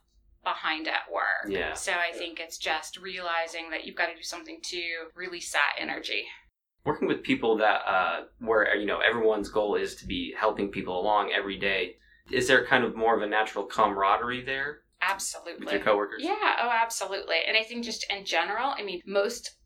behind 0.44 0.88
at 0.88 1.12
work. 1.12 1.52
Yeah. 1.52 1.74
So 1.74 1.92
I 1.92 2.16
think 2.16 2.40
it's 2.40 2.58
just 2.58 2.96
realizing 2.96 3.70
that 3.70 3.84
you've 3.84 3.96
got 3.96 4.06
to 4.06 4.14
do 4.16 4.22
something 4.22 4.58
to 4.62 4.82
release 5.14 5.52
that 5.52 5.74
energy. 5.78 6.24
Working 6.84 7.08
with 7.08 7.22
people 7.22 7.56
that, 7.58 7.82
uh, 7.86 8.24
where, 8.40 8.74
you 8.76 8.86
know, 8.86 8.98
everyone's 8.98 9.48
goal 9.48 9.76
is 9.76 9.94
to 9.96 10.06
be 10.06 10.34
helping 10.36 10.68
people 10.68 11.00
along 11.00 11.30
every 11.32 11.56
day, 11.56 11.96
is 12.30 12.48
there 12.48 12.64
kind 12.64 12.84
of 12.84 12.96
more 12.96 13.16
of 13.16 13.22
a 13.22 13.26
natural 13.26 13.64
camaraderie 13.64 14.44
there 14.44 14.80
Absolutely. 15.00 15.64
with 15.64 15.72
your 15.72 15.82
coworkers? 15.82 16.22
Yeah, 16.22 16.56
oh, 16.60 16.70
absolutely. 16.70 17.36
And 17.46 17.56
I 17.56 17.62
think 17.62 17.84
just 17.84 18.04
in 18.10 18.24
general, 18.24 18.74
I 18.76 18.82
mean, 18.82 19.00
most 19.06 19.56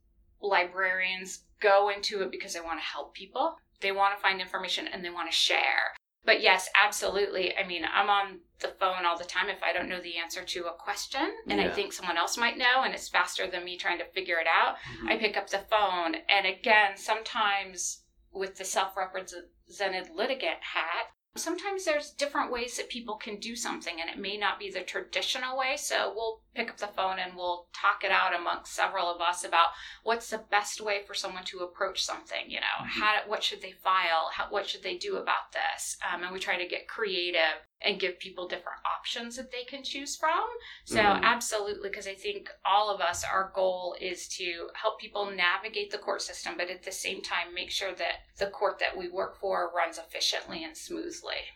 librarians 0.42 1.44
go 1.60 1.90
into 1.90 2.22
it 2.22 2.30
because 2.30 2.52
they 2.52 2.60
want 2.60 2.78
to 2.80 2.84
help 2.84 3.14
people. 3.14 3.56
They 3.80 3.92
want 3.92 4.16
to 4.16 4.22
find 4.22 4.40
information 4.40 4.86
and 4.86 5.04
they 5.04 5.10
want 5.10 5.30
to 5.30 5.36
share. 5.36 5.95
But 6.26 6.42
yes, 6.42 6.68
absolutely. 6.74 7.56
I 7.56 7.66
mean, 7.66 7.84
I'm 7.90 8.10
on 8.10 8.40
the 8.58 8.68
phone 8.68 9.06
all 9.06 9.16
the 9.16 9.24
time 9.24 9.48
if 9.48 9.62
I 9.62 9.72
don't 9.72 9.88
know 9.88 10.00
the 10.00 10.16
answer 10.16 10.42
to 10.42 10.66
a 10.66 10.72
question 10.72 11.20
and 11.48 11.60
I 11.60 11.70
think 11.70 11.92
someone 11.92 12.16
else 12.18 12.36
might 12.36 12.58
know 12.58 12.82
and 12.84 12.92
it's 12.92 13.08
faster 13.08 13.46
than 13.46 13.64
me 13.64 13.76
trying 13.76 13.98
to 13.98 14.04
figure 14.06 14.38
it 14.40 14.46
out. 14.46 14.76
Mhm. 15.00 15.10
I 15.12 15.16
pick 15.18 15.36
up 15.36 15.48
the 15.48 15.60
phone. 15.60 16.16
And 16.28 16.46
again, 16.46 16.96
sometimes 16.96 18.02
with 18.32 18.56
the 18.56 18.64
self 18.64 18.96
represented 18.96 20.10
litigant 20.14 20.62
hat, 20.62 21.06
sometimes 21.38 21.84
there's 21.84 22.10
different 22.10 22.50
ways 22.50 22.76
that 22.76 22.88
people 22.88 23.16
can 23.16 23.36
do 23.38 23.54
something 23.56 24.00
and 24.00 24.08
it 24.10 24.18
may 24.18 24.36
not 24.36 24.58
be 24.58 24.70
the 24.70 24.80
traditional 24.82 25.56
way. 25.56 25.76
So 25.76 26.12
we'll 26.14 26.40
pick 26.54 26.70
up 26.70 26.78
the 26.78 26.86
phone 26.88 27.18
and 27.18 27.36
we'll 27.36 27.66
talk 27.72 28.04
it 28.04 28.10
out 28.10 28.34
amongst 28.34 28.74
several 28.74 29.06
of 29.08 29.20
us 29.20 29.44
about 29.44 29.68
what's 30.02 30.30
the 30.30 30.38
best 30.50 30.80
way 30.80 31.02
for 31.06 31.14
someone 31.14 31.44
to 31.44 31.58
approach 31.60 32.02
something. 32.04 32.48
You 32.48 32.60
know, 32.60 32.84
Mhm. 32.84 33.00
how 33.00 33.22
what 33.26 33.42
should 33.42 33.60
they 33.62 33.72
file? 33.72 34.30
How, 34.32 34.46
what 34.48 34.68
should 34.68 34.82
they 34.82 34.96
do 34.96 35.16
about 35.16 35.52
this? 35.52 35.96
Um, 36.10 36.22
and 36.22 36.32
we 36.32 36.38
try 36.40 36.56
to 36.56 36.66
get 36.66 36.88
creative 36.88 37.66
and 37.82 38.00
give 38.00 38.18
people 38.18 38.48
different 38.48 38.78
options 38.84 39.36
that 39.36 39.52
they 39.52 39.64
can 39.64 39.82
choose 39.82 40.16
from. 40.16 40.48
So 40.84 40.96
Mhm. 40.96 41.22
absolutely, 41.22 41.88
because 41.90 42.06
I 42.06 42.14
think 42.14 42.50
all 42.64 42.90
of 42.90 43.00
us, 43.00 43.22
our 43.24 43.52
goal 43.54 43.96
is 44.00 44.28
to 44.36 44.70
help 44.74 44.98
people 44.98 45.30
navigate 45.30 45.90
the 45.90 45.98
court 45.98 46.22
system, 46.22 46.56
but 46.56 46.70
at 46.70 46.82
the 46.82 46.92
same 46.92 47.22
time, 47.22 47.52
make 47.54 47.70
sure 47.70 47.94
that 47.94 48.20
the 48.38 48.50
court 48.50 48.78
that 48.78 48.96
we 48.96 49.08
work 49.08 49.38
for 49.38 49.70
runs 49.74 49.98
efficiently 49.98 50.64
and 50.64 50.76
smoothly. 50.76 51.50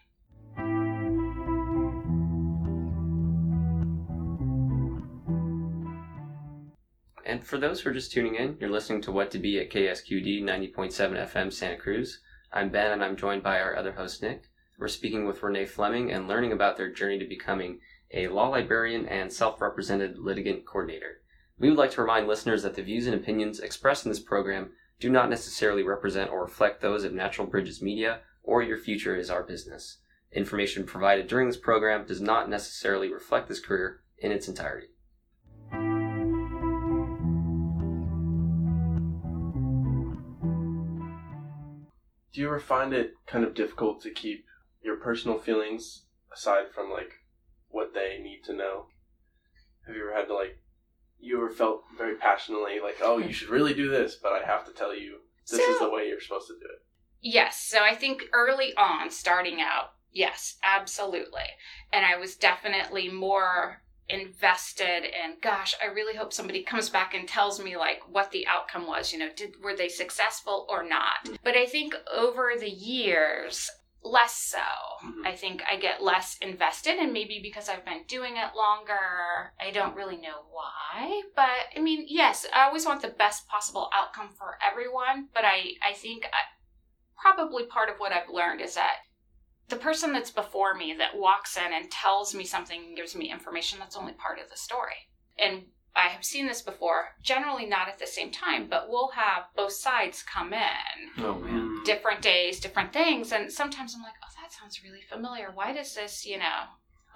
And 7.24 7.44
for 7.46 7.58
those 7.58 7.80
who 7.80 7.90
are 7.90 7.94
just 7.94 8.10
tuning 8.10 8.34
in, 8.34 8.56
you're 8.58 8.70
listening 8.70 9.02
to 9.02 9.12
What 9.12 9.30
to 9.30 9.38
Be 9.38 9.60
at 9.60 9.70
KSQD 9.70 10.42
90.7 10.42 11.16
FM 11.16 11.52
Santa 11.52 11.76
Cruz. 11.76 12.20
I'm 12.52 12.70
Ben 12.70 12.90
and 12.90 13.04
I'm 13.04 13.16
joined 13.16 13.42
by 13.44 13.60
our 13.60 13.76
other 13.76 13.92
host, 13.92 14.20
Nick. 14.20 14.49
We're 14.80 14.88
speaking 14.88 15.26
with 15.26 15.42
Renee 15.42 15.66
Fleming 15.66 16.10
and 16.10 16.26
learning 16.26 16.52
about 16.52 16.78
their 16.78 16.90
journey 16.90 17.18
to 17.18 17.26
becoming 17.26 17.80
a 18.14 18.28
law 18.28 18.48
librarian 18.48 19.04
and 19.04 19.30
self 19.30 19.60
represented 19.60 20.18
litigant 20.18 20.64
coordinator. 20.64 21.20
We 21.58 21.68
would 21.68 21.76
like 21.76 21.90
to 21.92 22.00
remind 22.00 22.26
listeners 22.26 22.62
that 22.62 22.76
the 22.76 22.82
views 22.82 23.06
and 23.06 23.14
opinions 23.14 23.60
expressed 23.60 24.06
in 24.06 24.10
this 24.10 24.20
program 24.20 24.70
do 24.98 25.10
not 25.10 25.28
necessarily 25.28 25.82
represent 25.82 26.30
or 26.30 26.40
reflect 26.40 26.80
those 26.80 27.04
of 27.04 27.12
Natural 27.12 27.46
Bridges 27.46 27.82
Media 27.82 28.20
or 28.42 28.62
Your 28.62 28.78
Future 28.78 29.14
is 29.14 29.28
Our 29.28 29.42
Business. 29.42 29.98
Information 30.32 30.86
provided 30.86 31.26
during 31.26 31.48
this 31.48 31.58
program 31.58 32.06
does 32.06 32.22
not 32.22 32.48
necessarily 32.48 33.12
reflect 33.12 33.48
this 33.48 33.60
career 33.60 34.00
in 34.16 34.32
its 34.32 34.48
entirety. 34.48 34.86
Do 42.32 42.40
you 42.40 42.46
ever 42.46 42.60
find 42.60 42.94
it 42.94 43.12
kind 43.26 43.44
of 43.44 43.52
difficult 43.52 44.00
to 44.02 44.10
keep 44.10 44.46
your 44.82 44.96
personal 44.96 45.38
feelings 45.38 46.04
aside 46.32 46.66
from 46.74 46.90
like 46.90 47.12
what 47.68 47.94
they 47.94 48.18
need 48.22 48.42
to 48.44 48.52
know? 48.52 48.86
Have 49.86 49.96
you 49.96 50.02
ever 50.02 50.14
had 50.14 50.28
to 50.28 50.34
like 50.34 50.58
you 51.18 51.36
ever 51.36 51.50
felt 51.50 51.82
very 51.96 52.16
passionately 52.16 52.80
like, 52.82 52.96
oh, 53.02 53.18
you 53.18 53.32
should 53.32 53.50
really 53.50 53.74
do 53.74 53.90
this, 53.90 54.16
but 54.20 54.32
I 54.32 54.44
have 54.44 54.64
to 54.66 54.72
tell 54.72 54.96
you 54.96 55.18
this 55.50 55.60
is 55.60 55.78
the 55.78 55.90
way 55.90 56.06
you're 56.06 56.20
supposed 56.20 56.46
to 56.48 56.54
do 56.54 56.66
it. 56.66 56.82
Yes. 57.20 57.58
So 57.60 57.82
I 57.82 57.94
think 57.94 58.24
early 58.32 58.74
on, 58.76 59.10
starting 59.10 59.60
out, 59.60 59.92
yes, 60.12 60.56
absolutely. 60.62 61.42
And 61.92 62.06
I 62.06 62.16
was 62.16 62.36
definitely 62.36 63.10
more 63.10 63.82
invested 64.08 65.04
in 65.04 65.36
gosh 65.40 65.72
i 65.80 65.86
really 65.86 66.16
hope 66.16 66.32
somebody 66.32 66.64
comes 66.64 66.90
back 66.90 67.14
and 67.14 67.28
tells 67.28 67.62
me 67.62 67.76
like 67.76 68.00
what 68.10 68.28
the 68.32 68.44
outcome 68.48 68.84
was 68.84 69.12
you 69.12 69.18
know 69.20 69.28
did 69.36 69.54
were 69.62 69.76
they 69.76 69.88
successful 69.88 70.66
or 70.68 70.82
not 70.82 71.28
but 71.44 71.56
i 71.56 71.64
think 71.64 71.94
over 72.12 72.54
the 72.58 72.68
years 72.68 73.70
less 74.02 74.34
so. 74.34 74.58
Mhm. 75.04 75.26
i 75.26 75.34
think 75.36 75.62
i 75.70 75.76
get 75.76 76.02
less 76.02 76.36
invested 76.38 76.98
and 76.98 77.12
maybe 77.12 77.38
because 77.42 77.68
i've 77.68 77.84
been 77.84 78.04
doing 78.04 78.36
it 78.36 78.54
longer 78.54 79.52
i 79.60 79.70
don't 79.70 79.94
really 79.94 80.16
know 80.16 80.44
why. 80.50 81.22
But 81.34 81.68
i 81.76 81.80
mean 81.80 82.04
yes 82.08 82.46
i 82.52 82.64
always 82.64 82.86
want 82.86 83.02
the 83.02 83.08
best 83.08 83.46
possible 83.48 83.90
outcome 83.94 84.30
for 84.30 84.58
everyone 84.66 85.28
but 85.34 85.44
i 85.44 85.74
i 85.82 85.92
think 85.92 86.26
I, 86.26 86.42
probably 87.16 87.64
part 87.64 87.88
of 87.90 87.98
what 87.98 88.12
i've 88.12 88.28
learned 88.28 88.60
is 88.60 88.74
that 88.74 88.96
the 89.70 89.76
person 89.76 90.12
that's 90.12 90.30
before 90.30 90.74
me 90.74 90.94
that 90.98 91.16
walks 91.16 91.56
in 91.56 91.72
and 91.72 91.90
tells 91.90 92.34
me 92.34 92.44
something 92.44 92.80
and 92.86 92.96
gives 92.96 93.14
me 93.14 93.30
information 93.30 93.78
that's 93.78 93.96
only 93.96 94.12
part 94.12 94.38
of 94.40 94.50
the 94.50 94.56
story. 94.56 95.08
And 95.38 95.66
i 95.96 96.08
have 96.08 96.24
seen 96.24 96.46
this 96.46 96.62
before 96.62 97.08
generally 97.22 97.66
not 97.66 97.88
at 97.88 97.98
the 97.98 98.06
same 98.06 98.30
time 98.30 98.66
but 98.68 98.86
we'll 98.88 99.10
have 99.10 99.44
both 99.56 99.72
sides 99.72 100.22
come 100.22 100.52
in 100.52 101.10
Oh 101.18 101.34
man. 101.38 101.82
Different 101.84 102.22
days, 102.22 102.60
different 102.60 102.92
things. 102.92 103.32
And 103.32 103.50
sometimes 103.50 103.94
I'm 103.94 104.02
like, 104.02 104.12
oh, 104.22 104.32
that 104.42 104.52
sounds 104.52 104.82
really 104.84 105.00
familiar. 105.00 105.50
Why 105.52 105.72
does 105.72 105.94
this, 105.94 106.26
you 106.26 106.38
know, 106.38 106.64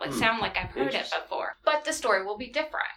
like 0.00 0.10
Hmm. 0.10 0.18
sound 0.18 0.40
like 0.40 0.56
I've 0.56 0.70
heard 0.70 0.94
it 0.94 1.10
before? 1.10 1.56
But 1.64 1.84
the 1.84 1.92
story 1.92 2.24
will 2.24 2.38
be 2.38 2.50
different. 2.50 2.88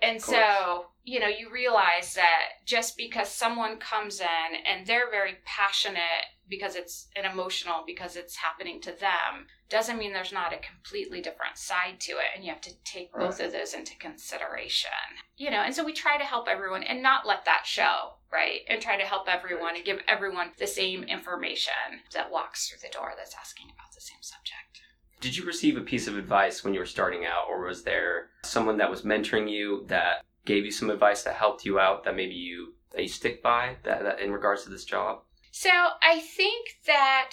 And 0.00 0.22
so, 0.22 0.86
you 1.04 1.18
know, 1.18 1.26
you 1.26 1.50
realize 1.50 2.14
that 2.14 2.42
just 2.64 2.96
because 2.96 3.28
someone 3.28 3.78
comes 3.78 4.20
in 4.20 4.56
and 4.64 4.86
they're 4.86 5.10
very 5.10 5.38
passionate 5.44 6.26
because 6.48 6.74
it's 6.74 7.08
an 7.16 7.24
emotional, 7.30 7.82
because 7.86 8.16
it's 8.16 8.36
happening 8.36 8.80
to 8.82 8.92
them, 8.92 9.46
doesn't 9.68 9.98
mean 9.98 10.12
there's 10.12 10.32
not 10.32 10.52
a 10.52 10.58
completely 10.58 11.20
different 11.20 11.58
side 11.58 12.00
to 12.00 12.12
it. 12.12 12.34
And 12.34 12.44
you 12.44 12.50
have 12.50 12.60
to 12.62 12.74
take 12.84 13.12
both 13.12 13.40
of 13.40 13.52
those 13.52 13.74
into 13.74 13.96
consideration. 13.98 14.90
You 15.36 15.50
know, 15.50 15.58
and 15.58 15.74
so 15.74 15.84
we 15.84 15.92
try 15.92 16.16
to 16.16 16.24
help 16.24 16.48
everyone 16.48 16.82
and 16.82 17.02
not 17.02 17.26
let 17.26 17.44
that 17.44 17.66
show, 17.66 18.14
right? 18.32 18.60
And 18.68 18.80
try 18.80 18.96
to 18.96 19.04
help 19.04 19.28
everyone 19.28 19.76
and 19.76 19.84
give 19.84 20.00
everyone 20.08 20.52
the 20.58 20.66
same 20.66 21.04
information 21.04 21.72
that 22.14 22.30
walks 22.30 22.68
through 22.68 22.78
the 22.82 22.92
door 22.92 23.12
that's 23.16 23.36
asking 23.38 23.66
about 23.66 23.94
the 23.94 24.00
same 24.00 24.22
subject. 24.22 24.82
Did 25.20 25.36
you 25.36 25.44
receive 25.44 25.76
a 25.76 25.82
piece 25.82 26.06
of 26.06 26.16
advice 26.16 26.62
when 26.62 26.72
you 26.74 26.80
were 26.80 26.86
starting 26.86 27.26
out, 27.26 27.46
or 27.50 27.66
was 27.66 27.82
there 27.82 28.30
someone 28.44 28.78
that 28.78 28.90
was 28.90 29.02
mentoring 29.02 29.50
you 29.50 29.84
that 29.88 30.24
gave 30.44 30.64
you 30.64 30.70
some 30.70 30.90
advice 30.90 31.24
that 31.24 31.34
helped 31.34 31.64
you 31.64 31.80
out 31.80 32.04
that 32.04 32.16
maybe 32.16 32.34
you 32.34 32.74
that 32.92 33.02
you 33.02 33.08
stick 33.08 33.42
by 33.42 33.76
that, 33.82 34.02
that 34.02 34.20
in 34.20 34.32
regards 34.32 34.62
to 34.62 34.70
this 34.70 34.84
job? 34.84 35.22
So 35.60 35.70
I 35.70 36.20
think 36.20 36.68
that 36.86 37.32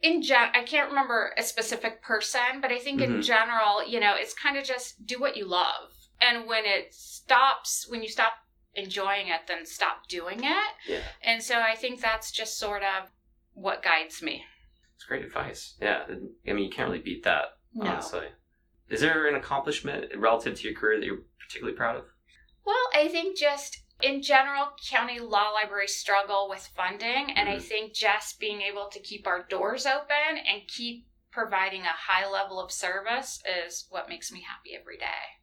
in 0.00 0.22
gen, 0.22 0.48
I 0.54 0.62
can't 0.62 0.88
remember 0.88 1.34
a 1.36 1.42
specific 1.42 2.00
person, 2.00 2.62
but 2.62 2.72
I 2.72 2.78
think 2.78 3.02
in 3.02 3.16
Mhm. 3.16 3.22
general, 3.22 3.86
you 3.86 4.00
know, 4.00 4.14
it's 4.14 4.32
kind 4.32 4.56
of 4.56 4.64
just 4.64 5.04
do 5.04 5.20
what 5.20 5.36
you 5.36 5.44
love, 5.44 5.92
and 6.22 6.46
when 6.46 6.64
it 6.64 6.94
stops, 6.94 7.86
when 7.86 8.02
you 8.02 8.08
stop 8.08 8.32
enjoying 8.72 9.28
it, 9.28 9.46
then 9.46 9.66
stop 9.66 10.08
doing 10.08 10.42
it. 10.42 10.74
Yeah, 10.86 11.02
And 11.20 11.42
so 11.42 11.60
I 11.60 11.74
think 11.74 12.00
that's 12.00 12.30
just 12.32 12.56
sort 12.58 12.82
of 12.82 13.10
what 13.52 13.82
guides 13.82 14.22
me. 14.22 14.46
it's 14.94 15.04
great 15.04 15.22
advice. 15.26 15.76
Yeah, 15.82 16.06
I 16.08 16.52
mean 16.54 16.64
you 16.64 16.70
can't 16.70 16.88
really 16.88 17.02
beat 17.02 17.24
that. 17.24 17.58
No. 17.74 17.90
Honestly, 17.90 18.28
is 18.88 19.02
there 19.02 19.26
an 19.28 19.34
accomplishment 19.34 20.16
relative 20.16 20.54
to 20.58 20.62
your 20.66 20.74
career 20.80 20.98
that 20.98 21.04
you're 21.04 21.24
particularly 21.38 21.76
proud 21.76 21.96
of? 21.96 22.06
Well, 22.64 22.88
I 22.94 23.06
think 23.08 23.36
just 23.36 23.82
in 24.00 24.22
general, 24.22 24.68
county 24.88 25.18
law 25.18 25.50
libraries 25.50 25.96
struggle 25.96 26.48
with 26.48 26.66
funding, 26.76 27.32
and 27.32 27.48
I 27.48 27.56
Mhm. 27.56 27.62
think 27.62 27.94
just 27.94 28.38
being 28.38 28.62
able 28.62 28.88
to 28.88 29.00
keep 29.00 29.26
our 29.26 29.42
doors 29.42 29.86
open 29.86 30.38
and 30.38 30.68
keep 30.68 31.06
providing 31.30 31.82
a 31.82 31.88
high 31.88 32.26
level 32.28 32.60
of 32.60 32.72
service 32.72 33.42
is 33.44 33.86
what 33.90 34.08
makes 34.08 34.30
me 34.32 34.42
happy 34.42 34.74
every 34.74 34.98
day. 34.98 35.38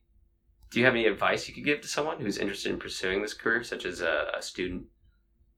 Do 0.71 0.79
you 0.79 0.85
have 0.85 0.95
any 0.95 1.05
advice 1.05 1.47
you 1.47 1.53
could 1.53 1.65
give 1.65 1.81
to 1.81 1.87
someone 1.87 2.19
who's 2.19 2.37
interested 2.37 2.71
in 2.71 2.79
pursuing 2.79 3.21
this 3.21 3.33
career, 3.33 3.63
such 3.63 3.85
as 3.85 4.01
a, 4.01 4.31
a 4.35 4.41
student? 4.41 4.87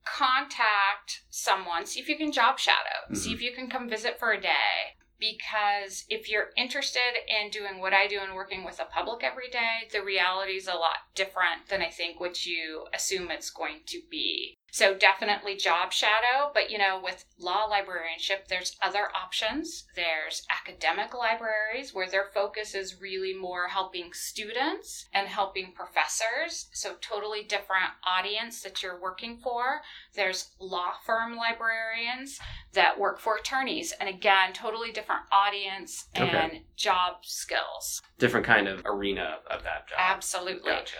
Contact 0.04 1.22
someone, 1.30 1.86
see 1.86 2.00
if 2.00 2.08
you 2.08 2.16
can 2.16 2.32
job 2.32 2.58
shadow, 2.58 3.14
see 3.14 3.30
Mhm. 3.30 3.34
if 3.34 3.42
you 3.42 3.52
can 3.52 3.70
come 3.70 3.88
visit 3.88 4.18
for 4.18 4.32
a 4.32 4.40
day. 4.40 4.96
Because 5.18 6.04
if 6.08 6.30
you're 6.30 6.50
interested 6.56 7.14
in 7.28 7.50
doing 7.50 7.80
what 7.80 7.92
I 7.92 8.06
do 8.06 8.20
and 8.20 8.34
working 8.34 8.64
with 8.64 8.76
the 8.76 8.84
public 8.84 9.24
every 9.24 9.48
day, 9.48 9.88
the 9.92 10.02
reality 10.02 10.52
is 10.52 10.68
a 10.68 10.74
lot 10.74 10.98
different 11.14 11.68
than 11.68 11.82
I 11.82 11.90
think 11.90 12.20
what 12.20 12.46
you 12.46 12.86
assume 12.94 13.30
it's 13.30 13.50
going 13.50 13.80
to 13.86 14.00
be. 14.08 14.58
So 14.70 14.94
definitely 14.94 15.56
job 15.56 15.92
shadow, 15.92 16.50
but 16.52 16.70
you 16.70 16.78
know, 16.78 17.00
with 17.02 17.24
law 17.38 17.64
librarianship, 17.64 18.48
there's 18.48 18.76
other 18.82 19.08
options. 19.14 19.84
There's 19.96 20.46
academic 20.50 21.14
libraries 21.14 21.94
where 21.94 22.08
their 22.08 22.26
focus 22.34 22.74
is 22.74 23.00
really 23.00 23.34
more 23.34 23.68
helping 23.68 24.12
students 24.12 25.06
and 25.12 25.26
helping 25.26 25.72
professors. 25.72 26.68
So 26.72 26.96
totally 27.00 27.42
different 27.44 27.92
audience 28.06 28.62
that 28.62 28.82
you're 28.82 29.00
working 29.00 29.38
for. 29.38 29.80
There's 30.14 30.50
law 30.60 30.92
firm 31.04 31.36
librarians 31.36 32.38
that 32.74 32.98
work 32.98 33.18
for 33.18 33.36
attorneys 33.36 33.92
and 33.92 34.08
again, 34.08 34.52
totally 34.52 34.92
different 34.92 35.22
audience 35.32 36.06
and 36.14 36.28
Okay. 36.28 36.62
job 36.76 37.24
skills. 37.24 38.02
Different 38.18 38.46
kind 38.46 38.68
of 38.68 38.82
arena 38.84 39.38
of 39.50 39.62
that 39.64 39.88
job. 39.88 39.98
Absolutely. 39.98 40.70
Gotcha. 40.70 40.98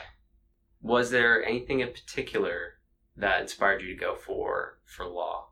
Was 0.81 1.11
there 1.11 1.45
anything 1.45 1.81
in 1.81 1.93
particular 1.93 2.78
that 3.19 3.41
inspired 3.41 3.83
you 3.83 3.89
to 3.89 4.01
go 4.01 4.15
for 4.17 4.79
for 4.85 5.07
law? 5.07 5.51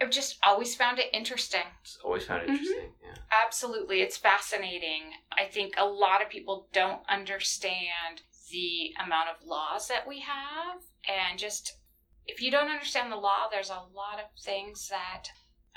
I've 0.00 0.10
just 0.10 0.38
always 0.42 0.74
found 0.74 0.98
it 0.98 1.06
interesting. 1.12 1.62
Just 1.82 2.00
always 2.02 2.26
found 2.26 2.42
it 2.42 2.48
Mhm. 2.48 2.58
interesting. 2.58 2.94
Yeah. 3.02 3.14
Absolutely. 3.30 4.02
It's 4.02 4.16
fascinating. 4.16 5.14
I 5.32 5.46
think 5.46 5.74
a 5.76 5.84
lot 5.86 6.20
of 6.20 6.28
people 6.28 6.68
don't 6.72 7.08
understand 7.08 8.22
the 8.50 8.94
amount 8.98 9.28
of 9.30 9.42
laws 9.42 9.88
that 9.88 10.06
we 10.06 10.20
have. 10.20 10.82
And 11.08 11.38
just, 11.38 11.72
if 12.26 12.40
you 12.42 12.50
don't 12.50 12.70
understand 12.70 13.10
the 13.10 13.16
law, 13.16 13.48
there's 13.48 13.70
a 13.70 13.80
lot 13.80 14.18
of 14.18 14.26
things 14.42 14.88
that 14.88 15.28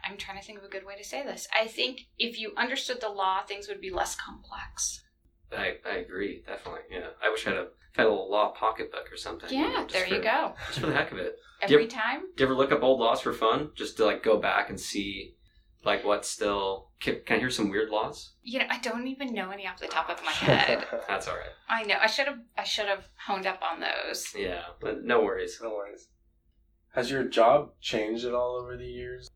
I'm 0.04 0.18
trying 0.18 0.40
to 0.40 0.46
think 0.46 0.58
of 0.60 0.64
a 0.64 0.70
good 0.70 0.86
way 0.86 0.96
to 0.98 1.04
say 1.04 1.24
this. 1.24 1.48
I 1.54 1.68
think 1.68 2.08
if 2.18 2.40
you 2.40 2.54
understood 2.56 3.02
the 3.02 3.10
law, 3.10 3.44
things 3.44 3.68
would 3.68 3.82
be 3.82 3.90
less 3.90 4.16
complex. 4.16 5.04
I, 5.52 5.76
I 5.86 5.98
agree, 5.98 6.44
definitely. 6.46 6.82
Yeah. 6.92 7.08
I 7.24 7.30
wish 7.30 7.46
I 7.48 7.52
had 7.52 7.60
a, 7.60 7.62
if 7.64 7.98
I 8.00 8.02
had 8.02 8.08
a 8.08 8.10
little 8.10 8.30
law 8.32 8.52
pocketbook 8.52 9.12
or 9.12 9.18
something. 9.18 9.50
you 9.50 9.62
know, 9.62 9.70
Yeah, 9.70 9.82
just 9.86 9.94
there 9.94 10.08
you 10.18 10.22
go. 10.22 10.54
Just 10.68 10.80
for 10.80 10.88
the 10.88 10.94
heck 10.94 11.12
of 11.12 11.18
it. 11.18 11.38
Do 11.68 11.74
Every 11.74 11.84
you- 11.86 11.90
time. 11.90 12.22
Do 12.36 12.44
you 12.44 12.48
ever 12.48 12.56
look 12.56 12.72
up 12.72 12.84
old 12.84 13.00
laws 13.00 13.22
for 13.22 13.34
fun? 13.34 13.72
Just 13.76 13.98
to 13.98 14.06
like 14.06 14.24
go 14.24 14.38
back 14.38 14.70
and 14.70 14.80
see 14.80 15.36
like 15.86 16.04
what's 16.04 16.28
still 16.28 16.90
can, 17.00 17.22
can 17.26 17.38
I 17.38 17.40
hear 17.40 17.50
some 17.50 17.70
weird 17.70 17.90
laws? 17.90 18.34
You 18.44 18.60
know, 18.60 18.66
I 18.70 18.80
don't 18.80 19.08
even 19.08 19.34
know 19.34 19.52
any 19.52 19.66
off 19.68 19.80
the 19.80 19.88
top 19.88 20.10
of 20.10 20.24
my 20.26 20.32
head. 20.32 20.86
That's 21.08 21.28
all 21.28 21.36
right. 21.38 21.50
I 21.70 21.84
know. 21.84 21.96
I 22.02 22.08
should 22.08 22.28
have. 22.28 22.40
I 22.58 22.64
should 22.64 22.88
have 22.88 23.08
honed 23.26 23.46
up 23.48 23.62
on 23.62 23.80
those. 23.80 24.34
Yeah, 24.36 24.64
but 24.82 25.04
no 25.04 25.22
worries. 25.24 25.60
no 25.62 25.70
worries. 25.70 26.08
Has 26.94 27.10
your 27.12 27.24
job 27.24 27.72
changed 27.80 28.26
at 28.26 28.34
all 28.34 28.56
over 28.62 28.76
the 28.76 28.86
years? 28.88 29.30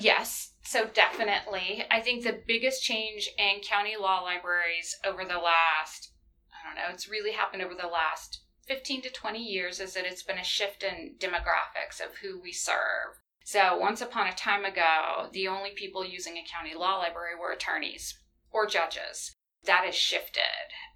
Yes, 0.00 0.52
so 0.64 0.86
definitely. 0.86 1.84
I 1.90 2.00
think 2.00 2.24
the 2.24 2.40
biggest 2.46 2.82
change 2.82 3.30
in 3.38 3.60
county 3.60 3.96
law 4.00 4.20
libraries 4.20 4.96
over 5.04 5.24
the 5.24 5.38
last, 5.38 6.12
I 6.50 6.66
don't 6.66 6.76
know, 6.76 6.92
it's 6.92 7.08
really 7.08 7.32
happened 7.32 7.62
over 7.62 7.74
the 7.74 7.86
last 7.86 8.40
15 8.66 9.02
to 9.02 9.10
20 9.10 9.42
years 9.42 9.80
is 9.80 9.94
that 9.94 10.06
it's 10.06 10.22
been 10.22 10.38
a 10.38 10.44
shift 10.44 10.82
in 10.82 11.16
demographics 11.18 12.00
of 12.00 12.16
who 12.18 12.40
we 12.40 12.52
serve. 12.52 13.18
So, 13.44 13.76
once 13.76 14.00
upon 14.00 14.28
a 14.28 14.32
time 14.32 14.64
ago, 14.64 15.28
the 15.32 15.48
only 15.48 15.70
people 15.70 16.04
using 16.04 16.36
a 16.36 16.44
county 16.48 16.74
law 16.74 16.98
library 16.98 17.34
were 17.34 17.52
attorneys 17.52 18.16
or 18.52 18.66
judges. 18.66 19.34
That 19.64 19.84
has 19.84 19.94
shifted. 19.94 20.42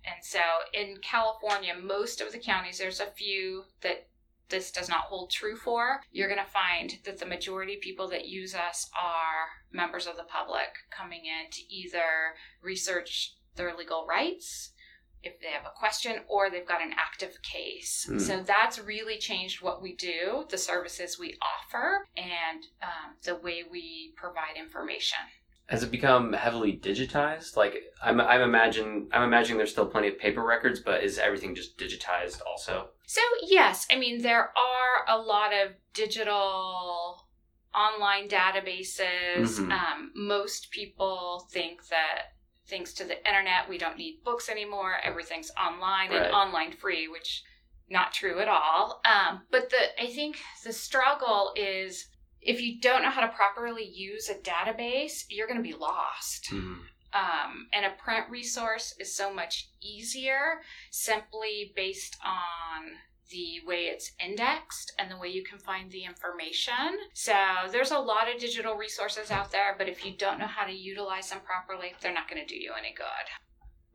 And 0.04 0.24
so, 0.24 0.40
in 0.72 0.98
California, 1.02 1.74
most 1.74 2.20
of 2.20 2.32
the 2.32 2.38
counties, 2.38 2.78
there's 2.78 3.00
a 3.00 3.06
few 3.06 3.64
that 3.80 4.08
this 4.48 4.70
does 4.70 4.88
not 4.88 5.04
hold 5.04 5.30
true 5.30 5.56
for, 5.56 6.00
you're 6.12 6.28
going 6.28 6.44
to 6.44 6.50
find 6.50 6.98
that 7.04 7.18
the 7.18 7.26
majority 7.26 7.74
of 7.74 7.80
people 7.80 8.08
that 8.08 8.28
use 8.28 8.54
us 8.54 8.90
are 9.00 9.48
members 9.72 10.06
of 10.06 10.16
the 10.16 10.24
public 10.24 10.68
coming 10.90 11.22
in 11.24 11.50
to 11.50 11.74
either 11.74 12.34
research 12.62 13.34
their 13.56 13.74
legal 13.76 14.06
rights 14.06 14.72
if 15.22 15.40
they 15.40 15.48
have 15.48 15.64
a 15.64 15.78
question 15.78 16.16
or 16.28 16.50
they've 16.50 16.68
got 16.68 16.82
an 16.82 16.92
active 16.98 17.40
case. 17.42 18.04
Hmm. 18.08 18.18
So 18.18 18.42
that's 18.42 18.78
really 18.78 19.18
changed 19.18 19.62
what 19.62 19.82
we 19.82 19.96
do, 19.96 20.44
the 20.50 20.58
services 20.58 21.18
we 21.18 21.38
offer, 21.40 22.06
and 22.16 22.64
um, 22.82 23.16
the 23.24 23.36
way 23.36 23.62
we 23.68 24.12
provide 24.16 24.56
information. 24.58 25.18
Has 25.66 25.82
it 25.82 25.90
become 25.90 26.32
heavily 26.34 26.76
digitized? 26.76 27.56
Like 27.56 27.74
I'm 28.02 28.20
I'm 28.20 28.42
imagine 28.42 29.08
I'm 29.12 29.22
imagining 29.22 29.56
there's 29.58 29.70
still 29.70 29.86
plenty 29.86 30.08
of 30.08 30.18
paper 30.18 30.42
records, 30.44 30.80
but 30.80 31.02
is 31.02 31.18
everything 31.18 31.54
just 31.54 31.78
digitized 31.78 32.40
also? 32.46 32.90
So, 33.06 33.20
yes, 33.42 33.86
I 33.90 33.96
mean, 33.96 34.22
there 34.22 34.50
are 34.56 35.04
a 35.08 35.18
lot 35.18 35.52
of 35.52 35.72
digital 35.94 37.26
online 37.74 38.28
databases. 38.28 39.58
Mhm. 39.58 39.70
Um, 39.72 40.12
most 40.14 40.70
people 40.70 41.48
think 41.50 41.86
that 41.88 42.32
thanks 42.68 42.92
to 42.94 43.04
the 43.04 43.18
internet, 43.26 43.68
we 43.68 43.78
don't 43.78 43.96
need 43.98 44.22
books 44.24 44.48
anymore. 44.48 44.98
Everything's 45.02 45.50
online 45.60 46.10
Right. 46.10 46.22
and 46.26 46.34
online 46.34 46.72
free, 46.72 47.08
which 47.08 47.42
not 47.88 48.12
true 48.14 48.38
at 48.40 48.48
all. 48.48 49.02
Um, 49.04 49.46
but 49.50 49.70
the 49.70 50.02
I 50.02 50.06
think 50.06 50.40
the 50.62 50.72
struggle 50.72 51.52
is 51.56 52.08
if 52.44 52.60
you 52.60 52.80
don't 52.80 53.02
know 53.02 53.10
how 53.10 53.22
to 53.22 53.28
properly 53.28 53.84
use 53.84 54.28
a 54.28 54.34
database, 54.34 55.24
you're 55.30 55.46
going 55.46 55.62
to 55.62 55.68
be 55.68 55.74
lost. 55.74 56.48
Hmm. 56.50 56.74
Um, 57.14 57.68
and 57.72 57.86
a 57.86 57.90
print 57.90 58.28
resource 58.28 58.94
is 58.98 59.14
so 59.14 59.32
much 59.32 59.68
easier 59.80 60.62
simply 60.90 61.72
based 61.76 62.16
on 62.24 62.90
the 63.30 63.60
way 63.66 63.84
it's 63.84 64.12
indexed 64.24 64.92
and 64.98 65.10
the 65.10 65.16
way 65.16 65.28
you 65.28 65.44
can 65.44 65.58
find 65.58 65.90
the 65.90 66.04
information. 66.04 66.98
So 67.14 67.32
there's 67.70 67.92
a 67.92 67.98
lot 67.98 68.32
of 68.32 68.40
digital 68.40 68.74
resources 68.74 69.30
out 69.30 69.52
there, 69.52 69.74
but 69.78 69.88
if 69.88 70.04
you 70.04 70.12
don't 70.16 70.38
know 70.38 70.46
how 70.46 70.66
to 70.66 70.72
utilize 70.72 71.30
them 71.30 71.40
properly, 71.44 71.94
they're 72.00 72.12
not 72.12 72.28
going 72.28 72.44
to 72.44 72.46
do 72.46 72.60
you 72.60 72.72
any 72.76 72.92
good. 72.94 73.04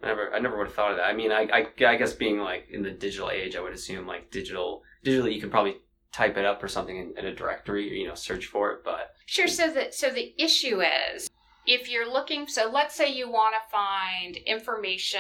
Never, 0.02 0.34
I 0.34 0.40
never 0.40 0.58
would 0.58 0.68
have 0.68 0.76
thought 0.76 0.92
of 0.92 0.98
that. 0.98 1.04
I 1.04 1.14
mean, 1.14 1.32
I, 1.32 1.42
I, 1.52 1.86
I 1.86 1.98
guess 1.98 2.14
being 2.14 2.40
like 2.40 2.68
in 2.72 2.84
the 2.84 2.92
digital 2.92 3.30
age, 3.30 3.56
I 3.58 3.62
would 3.62 3.74
assume 3.74 4.08
like 4.08 4.32
digital, 4.32 4.82
digitally, 5.06 5.36
you 5.36 5.42
can 5.42 5.50
probably 5.50 5.76
type 6.12 6.38
it 6.38 6.46
up 6.46 6.64
or 6.64 6.68
something 6.68 6.98
in, 6.98 7.14
in 7.18 7.26
a 7.26 7.36
directory, 7.36 7.90
or, 7.90 7.94
you 7.94 8.08
know, 8.08 8.16
search 8.16 8.46
for 8.46 8.72
it. 8.72 8.84
But 8.84 9.14
Sure. 9.26 9.48
So 9.48 9.72
the 9.72 9.92
so 9.92 10.10
the 10.10 10.34
issue 10.38 10.82
is 10.82 11.30
if 11.66 11.90
you're 11.90 12.12
looking. 12.12 12.48
So 12.48 12.70
let's 12.72 12.96
say 12.96 13.12
you 13.14 13.30
want 13.30 13.54
to 13.54 13.72
find 13.72 14.38
information 14.38 15.20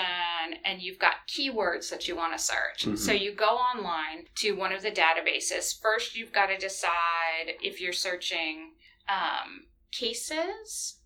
and 0.65 0.81
you've 0.81 0.99
got 0.99 1.27
keywords 1.27 1.89
that 1.91 2.07
you 2.07 2.15
want 2.15 2.33
to 2.33 2.39
search. 2.39 2.85
Mhm. 2.85 2.97
So 2.97 3.11
you 3.11 3.33
go 3.33 3.45
online 3.45 4.25
to 4.37 4.53
one 4.53 4.71
of 4.71 4.81
the 4.81 4.91
databases. 4.91 5.79
First, 5.79 6.15
you've 6.15 6.31
got 6.33 6.47
to 6.47 6.57
decide 6.57 7.55
if 7.61 7.79
you're 7.79 7.93
searching 7.93 8.73
um, 9.07 9.65
cases. 9.91 10.98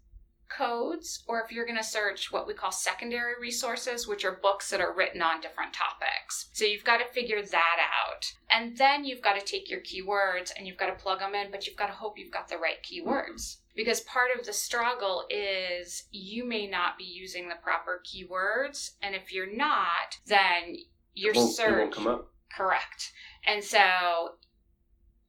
Codes, 0.57 1.23
or 1.27 1.41
if 1.41 1.51
you're 1.51 1.65
going 1.65 1.77
to 1.77 1.83
search 1.83 2.31
what 2.31 2.47
we 2.47 2.53
call 2.53 2.71
secondary 2.71 3.33
resources, 3.39 4.07
which 4.07 4.23
are 4.23 4.39
books 4.41 4.69
that 4.69 4.81
are 4.81 4.93
written 4.93 5.21
on 5.21 5.41
different 5.41 5.73
topics. 5.73 6.49
So 6.53 6.65
you've 6.65 6.83
got 6.83 6.97
to 6.97 7.13
figure 7.13 7.41
that 7.41 7.77
out. 7.79 8.33
And 8.51 8.77
then 8.77 9.03
you've 9.03 9.21
got 9.21 9.39
to 9.39 9.45
take 9.45 9.69
your 9.69 9.81
keywords 9.81 10.51
and 10.55 10.67
you've 10.67 10.77
got 10.77 10.87
to 10.87 11.03
plug 11.03 11.19
them 11.19 11.35
in, 11.35 11.51
but 11.51 11.65
you've 11.65 11.77
got 11.77 11.87
to 11.87 11.93
hope 11.93 12.17
you've 12.17 12.31
got 12.31 12.47
the 12.47 12.57
right 12.57 12.77
keywords. 12.83 13.57
Because 13.75 14.01
part 14.01 14.29
of 14.37 14.45
the 14.45 14.53
struggle 14.53 15.25
is 15.29 16.03
you 16.11 16.47
may 16.47 16.67
not 16.67 16.97
be 16.97 17.05
using 17.05 17.49
the 17.49 17.55
proper 17.55 18.01
keywords. 18.05 18.91
And 19.01 19.15
if 19.15 19.33
you're 19.33 19.55
not, 19.55 20.19
then 20.27 20.77
your 21.15 21.33
search. 21.33 21.71
it 21.71 21.77
won't 21.77 21.93
come 21.93 22.07
up. 22.07 22.27
Correct. 22.55 23.11
And 23.45 23.63
so 23.63 23.79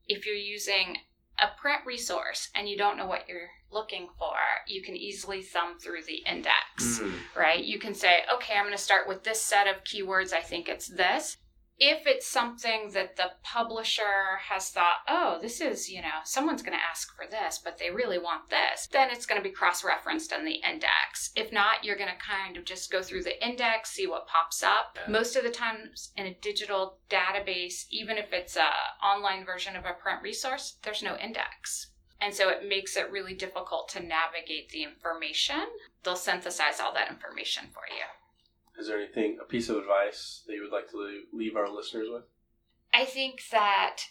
if 0.07 0.27
you're 0.27 0.35
using 0.35 0.99
a 1.39 1.61
print 1.61 1.81
resource 1.85 2.51
and 2.55 2.69
you 2.69 2.77
don't 2.77 2.97
know 2.97 3.07
what 3.07 3.29
you're 3.29 3.51
looking 3.71 4.09
for, 4.19 4.37
you 4.67 4.83
can 4.83 4.97
easily 4.97 5.43
thumb 5.43 5.79
through 5.79 6.03
the 6.07 6.23
index 6.31 7.01
mm, 7.01 7.13
right? 7.37 7.65
You 7.65 7.79
can 7.79 7.95
say, 7.95 8.21
okay, 8.33 8.55
I'm 8.57 8.65
going 8.65 8.77
to 8.77 8.83
start 8.83 9.09
with 9.09 9.25
this 9.25 9.41
set 9.41 9.67
of 9.67 9.83
keywords. 9.85 10.33
I 10.33 10.41
think 10.41 10.69
it's 10.69 10.89
this. 10.89 11.37
If 11.79 12.07
it's 12.07 12.27
something 12.27 12.91
that 12.93 13.17
the 13.17 13.33
publisher 13.43 14.39
has 14.49 14.71
thought, 14.71 14.99
oh, 15.09 15.39
this 15.43 15.61
is, 15.61 15.91
you 15.91 16.03
know, 16.03 16.21
someone's 16.25 16.63
going 16.63 16.77
to 16.77 16.85
ask 16.85 17.15
for 17.17 17.27
this, 17.29 17.61
but 17.63 17.79
they 17.79 17.91
really 17.91 18.19
want 18.19 18.49
this, 18.49 18.87
then 18.93 19.11
it's 19.11 19.27
going 19.27 19.41
to 19.43 19.49
be 19.49 19.55
cross 19.55 19.83
referenced 19.83 20.33
in 20.33 20.45
the 20.45 20.61
index. 20.69 21.33
If 21.35 21.53
not, 21.53 21.83
you're 21.83 21.97
going 21.97 22.11
to 22.11 22.17
kind 22.17 22.57
of 22.57 22.65
just 22.65 22.93
go 22.93 23.03
through 23.03 23.25
the 23.25 23.45
index, 23.45 23.91
see 23.91 24.07
what 24.07 24.29
pops 24.29 24.63
up. 24.63 24.97
Yeah. 24.97 25.11
Most 25.11 25.35
of 25.35 25.43
the 25.43 25.51
times 25.51 26.13
in 26.17 26.27
a 26.27 26.39
digital 26.41 26.99
database, 27.11 27.87
even 27.91 28.19
if 28.19 28.33
it's 28.33 28.57
a 28.57 28.71
online 29.05 29.45
version 29.45 29.75
of 29.75 29.85
a 29.85 29.95
print 29.95 30.23
resource, 30.23 30.77
there's 30.85 31.03
no 31.03 31.17
index. 31.17 31.91
And 32.21 32.33
so 32.33 32.49
it 32.49 32.67
makes 32.67 32.97
it 32.97 33.11
really 33.11 33.35
difficult 33.35 33.89
to 33.91 34.01
navigate 34.01 34.71
the 34.71 34.85
information. 34.85 35.67
They'll 36.05 36.17
synthesize 36.17 36.81
all 36.81 36.95
that 36.95 37.11
information 37.11 37.65
for 37.73 37.83
you. 37.93 38.05
Is 38.79 38.89
there 38.89 38.99
anything, 38.99 39.39
a 39.41 39.45
piece 39.45 39.69
of 39.69 39.77
advice 39.77 40.43
that 40.47 40.55
you 40.55 40.63
would 40.63 40.73
like 40.73 40.91
to 40.91 40.97
leave- 40.99 41.27
leave 41.33 41.57
our 41.57 41.69
listeners 41.69 42.09
with? 42.11 42.25
I 42.93 43.05
think 43.05 43.43
that 43.51 44.03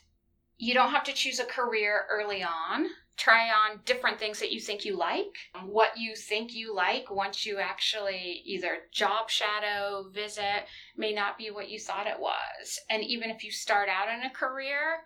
you 0.58 0.74
don't 0.74 0.92
have 0.92 1.04
to 1.06 1.14
choose 1.14 1.40
a 1.40 1.46
career 1.46 2.06
early 2.10 2.44
on. 2.44 2.90
Try 3.16 3.50
on 3.50 3.82
different 3.86 4.20
things 4.20 4.40
that 4.40 4.52
you 4.52 4.60
think 4.60 4.86
you 4.86 4.98
like. 4.98 5.38
What 5.66 5.98
you 5.98 6.16
think 6.16 6.54
you 6.54 6.74
like 6.74 7.12
once 7.12 7.46
you 7.46 7.60
actually 7.60 8.42
either 8.46 8.80
job 8.92 9.30
shadow, 9.30 10.10
visit, 10.10 10.66
may 10.98 11.14
not 11.14 11.38
be 11.38 11.52
what 11.52 11.70
you 11.70 11.80
thought 11.80 12.08
it 12.08 12.20
was. 12.20 12.80
And 12.90 13.04
even 13.04 13.30
if 13.30 13.44
you 13.44 13.52
start 13.52 13.88
out 13.88 14.10
in 14.10 14.24
a 14.24 14.30
career, 14.32 15.04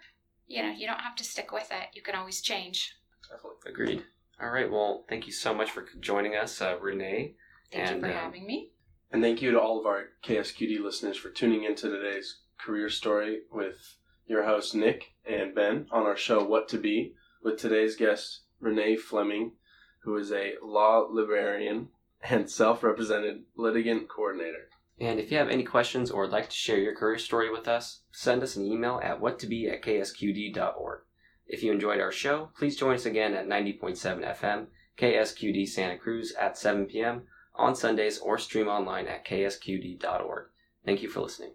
you 0.47 0.63
know, 0.63 0.71
you 0.71 0.87
don't 0.87 1.01
have 1.01 1.15
to 1.17 1.23
stick 1.23 1.51
with 1.51 1.69
it. 1.71 1.89
You 1.93 2.01
can 2.01 2.15
always 2.15 2.39
change. 2.41 2.95
Definitely. 3.29 3.71
agreed. 3.71 4.03
All 4.41 4.49
right. 4.49 4.71
Well, 4.71 5.05
thank 5.09 5.25
you 5.25 5.33
so 5.33 5.53
much 5.53 5.71
for 5.71 5.85
joining 5.99 6.35
us, 6.35 6.61
uh, 6.61 6.77
Renee. 6.79 7.35
Thank 7.71 7.87
And, 7.87 7.95
you 7.97 8.01
for 8.03 8.07
um, 8.07 8.23
having 8.23 8.47
me. 8.47 8.71
And 9.11 9.21
thank 9.21 9.41
you 9.41 9.51
to 9.51 9.59
all 9.59 9.79
of 9.79 9.85
our 9.85 10.09
KSQD 10.23 10.81
listeners 10.81 11.17
for 11.17 11.29
tuning 11.29 11.63
into 11.63 11.89
today's 11.89 12.39
career 12.59 12.89
story 12.89 13.41
with 13.51 13.95
your 14.27 14.43
hosts 14.43 14.73
Nick 14.73 15.13
and 15.25 15.55
Ben 15.55 15.87
on 15.91 16.03
our 16.03 16.17
show 16.17 16.43
What 16.43 16.67
to 16.69 16.77
Be 16.77 17.13
with 17.41 17.57
today's 17.57 17.95
guest 17.95 18.41
Renee 18.59 18.97
Fleming, 18.97 19.53
who 20.03 20.17
is 20.17 20.31
a 20.31 20.55
law 20.61 21.07
librarian 21.09 21.89
and 22.29 22.49
self-represented 22.49 23.43
litigant 23.55 24.09
coordinator. 24.09 24.69
And 24.99 25.19
if 25.19 25.31
you 25.31 25.37
have 25.37 25.49
any 25.49 25.63
questions 25.63 26.09
or 26.11 26.23
would 26.23 26.31
like 26.31 26.49
to 26.49 26.55
share 26.55 26.79
your 26.79 26.95
career 26.95 27.19
story 27.19 27.51
with 27.51 27.67
us, 27.67 28.01
send 28.11 28.41
us 28.43 28.55
an 28.55 28.65
email 28.65 28.99
at 29.03 29.21
whattobe 29.21 29.71
at 29.71 29.83
ksqd.org. 29.83 31.01
If 31.45 31.63
you 31.63 31.71
enjoyed 31.71 32.01
our 32.01 32.11
show, 32.11 32.49
please 32.57 32.75
join 32.75 32.95
us 32.95 33.05
again 33.05 33.33
at 33.35 33.47
90.7 33.47 34.37
FM, 34.37 34.67
KSQD 34.97 35.67
Santa 35.67 35.97
Cruz 35.97 36.33
at 36.33 36.57
7 36.57 36.87
p.m. 36.87 37.27
on 37.57 37.75
Sundays 37.75 38.19
or 38.19 38.37
stream 38.37 38.67
online 38.67 39.07
at 39.07 39.25
ksqd.org. 39.25 40.45
Thank 40.85 41.01
you 41.01 41.09
for 41.09 41.21
listening. 41.21 41.51